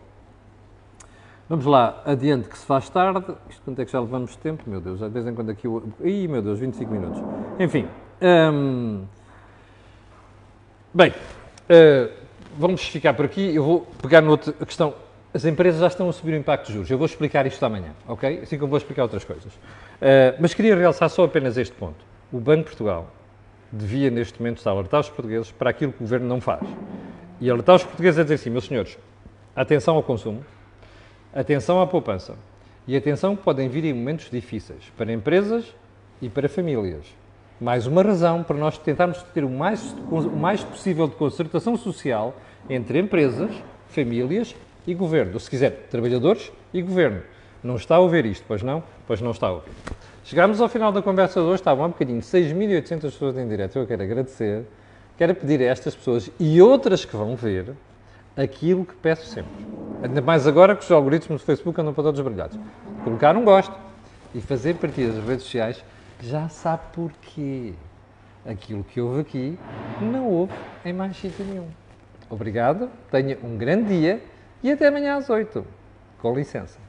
Vamos 1.50 1.66
lá, 1.66 2.02
adiante 2.06 2.50
que 2.50 2.58
se 2.58 2.66
faz 2.66 2.90
tarde. 2.90 3.34
Isto 3.50 3.62
quanto 3.64 3.82
é 3.82 3.86
que 3.86 3.92
já 3.92 4.02
levamos 4.02 4.36
tempo? 4.36 4.64
Meu 4.68 4.82
Deus, 4.82 5.00
de 5.00 5.08
vez 5.08 5.26
em 5.26 5.34
quando 5.34 5.50
aqui. 5.50 5.66
Ih, 6.04 6.28
meu 6.28 6.42
Deus, 6.42 6.60
25 6.60 6.92
minutos. 6.92 7.22
Enfim. 7.58 7.88
Hum... 8.22 9.06
Bem, 10.94 11.12
uh, 11.12 12.12
vamos 12.58 12.86
ficar 12.90 13.14
por 13.14 13.24
aqui. 13.24 13.56
Eu 13.56 13.64
vou 13.64 13.88
pegar 14.02 14.20
noutra 14.20 14.52
questão. 14.66 14.94
As 15.34 15.46
empresas 15.46 15.80
já 15.80 15.88
estão 15.88 16.10
a 16.10 16.14
subir 16.14 16.34
o 16.34 16.36
impacto 16.36 16.68
de 16.68 16.74
juros. 16.74 16.92
Eu 16.92 16.98
vou 16.98 17.06
explicar 17.06 17.46
isto 17.46 17.64
amanhã, 17.66 17.92
ok? 18.06 18.40
Assim 18.44 18.58
como 18.58 18.70
vou 18.70 18.78
explicar 18.78 19.04
outras 19.04 19.24
coisas. 19.24 19.54
Uh, 19.54 20.36
mas 20.42 20.54
queria 20.54 20.76
realçar 20.76 21.10
só 21.10 21.24
apenas 21.24 21.56
este 21.56 21.76
ponto. 21.76 22.04
O 22.30 22.42
Banco 22.42 22.64
de 22.64 22.76
Portugal 22.76 23.10
devia, 23.72 24.10
neste 24.10 24.38
momento, 24.42 24.58
estar 24.58 24.72
a 24.72 24.74
alertar 24.74 25.00
os 25.00 25.10
portugueses 25.10 25.50
para 25.50 25.70
aquilo 25.70 25.94
que 25.94 26.00
o 26.00 26.02
Governo 26.02 26.28
não 26.28 26.42
faz. 26.42 26.68
E 27.40 27.50
alertar 27.50 27.78
os 27.78 27.84
portugueses 27.84 28.20
a 28.20 28.24
dizer 28.24 28.36
assim, 28.36 28.50
meus 28.50 28.66
senhores, 28.66 28.98
atenção 29.56 29.96
ao 29.96 30.04
consumo, 30.04 30.44
Atenção 31.34 31.82
à 31.82 31.86
poupança. 31.86 32.36
E 32.88 32.96
atenção 32.96 33.36
que 33.36 33.44
podem 33.44 33.68
vir 33.68 33.84
em 33.84 33.94
momentos 33.94 34.30
difíceis 34.30 34.92
para 34.98 35.12
empresas 35.12 35.66
e 36.22 36.30
para 36.30 36.48
famílias. 36.48 37.06
Mais 37.60 37.86
uma 37.86 38.02
razão 38.02 38.44
para 38.44 38.56
nós 38.56 38.78
tentarmos 38.78 39.22
ter 39.34 39.44
o 39.44 39.50
mais, 39.50 39.94
o 40.10 40.30
mais 40.30 40.64
possível 40.64 41.08
de 41.08 41.16
concertação 41.16 41.76
social 41.76 42.34
entre 42.70 43.00
empresas, 43.00 43.52
famílias 43.90 44.56
e 44.86 44.94
governo. 44.94 45.34
Ou, 45.34 45.40
se 45.40 45.50
quiser, 45.50 45.88
trabalhadores 45.90 46.52
e 46.74 46.82
governo. 46.82 47.22
Não 47.62 47.76
está 47.76 47.96
a 47.96 48.00
ouvir 48.00 48.26
isto, 48.26 48.46
pois 48.48 48.64
não? 48.64 48.82
Pois 49.06 49.20
não 49.20 49.32
está 49.32 49.48
a 49.48 49.52
ouvir. 49.52 49.72
Chegámos 50.24 50.62
ao 50.62 50.70
final 50.70 50.92
da 50.92 51.02
conversa 51.02 51.42
de 51.42 51.46
hoje, 51.46 51.56
estavam 51.56 51.86
um 51.86 51.90
bocadinho 51.90 52.22
6.800 52.22 53.02
pessoas 53.02 53.38
em 53.38 53.48
direto. 53.48 53.78
Eu 53.78 53.86
quero 53.86 54.04
agradecer, 54.04 54.66
quero 55.18 55.36
pedir 55.36 55.62
a 55.62 55.66
estas 55.66 55.96
pessoas 55.96 56.30
e 56.40 56.62
outras 56.62 57.04
que 57.04 57.16
vão 57.16 57.36
ver 57.36 57.74
aquilo 58.38 58.86
que 58.86 58.94
peço 58.96 59.26
sempre. 59.26 59.66
Ainda 60.04 60.22
mais 60.22 60.46
agora 60.46 60.76
que 60.76 60.84
os 60.84 60.92
algoritmos 60.92 61.42
do 61.42 61.46
Facebook 61.46 61.80
andam 61.82 61.94
para 61.94 62.04
todos 62.04 62.22
brilhados. 62.22 62.60
Colocar 63.04 63.36
um 63.36 63.44
gosto 63.44 63.76
e 64.34 64.40
fazer 64.40 64.76
partidas 64.76 65.16
das 65.16 65.26
redes 65.26 65.44
sociais 65.44 65.84
já 66.22 66.48
sabe 66.48 66.84
porquê. 66.94 67.74
Aquilo 68.46 68.84
que 68.84 69.02
houve 69.02 69.22
aqui 69.22 69.60
não 70.00 70.30
houve 70.30 70.54
em 70.86 70.94
mais 70.94 71.18
sítio 71.18 71.44
nenhum. 71.44 71.68
Obrigado, 72.30 72.90
tenha 73.10 73.38
um 73.44 73.58
grande 73.58 74.00
dia 74.00 74.24
e 74.62 74.72
até 74.72 74.88
amanhã 74.88 75.18
às 75.18 75.30
8. 75.30 75.66
Com 76.22 76.36
licença. 76.36 76.87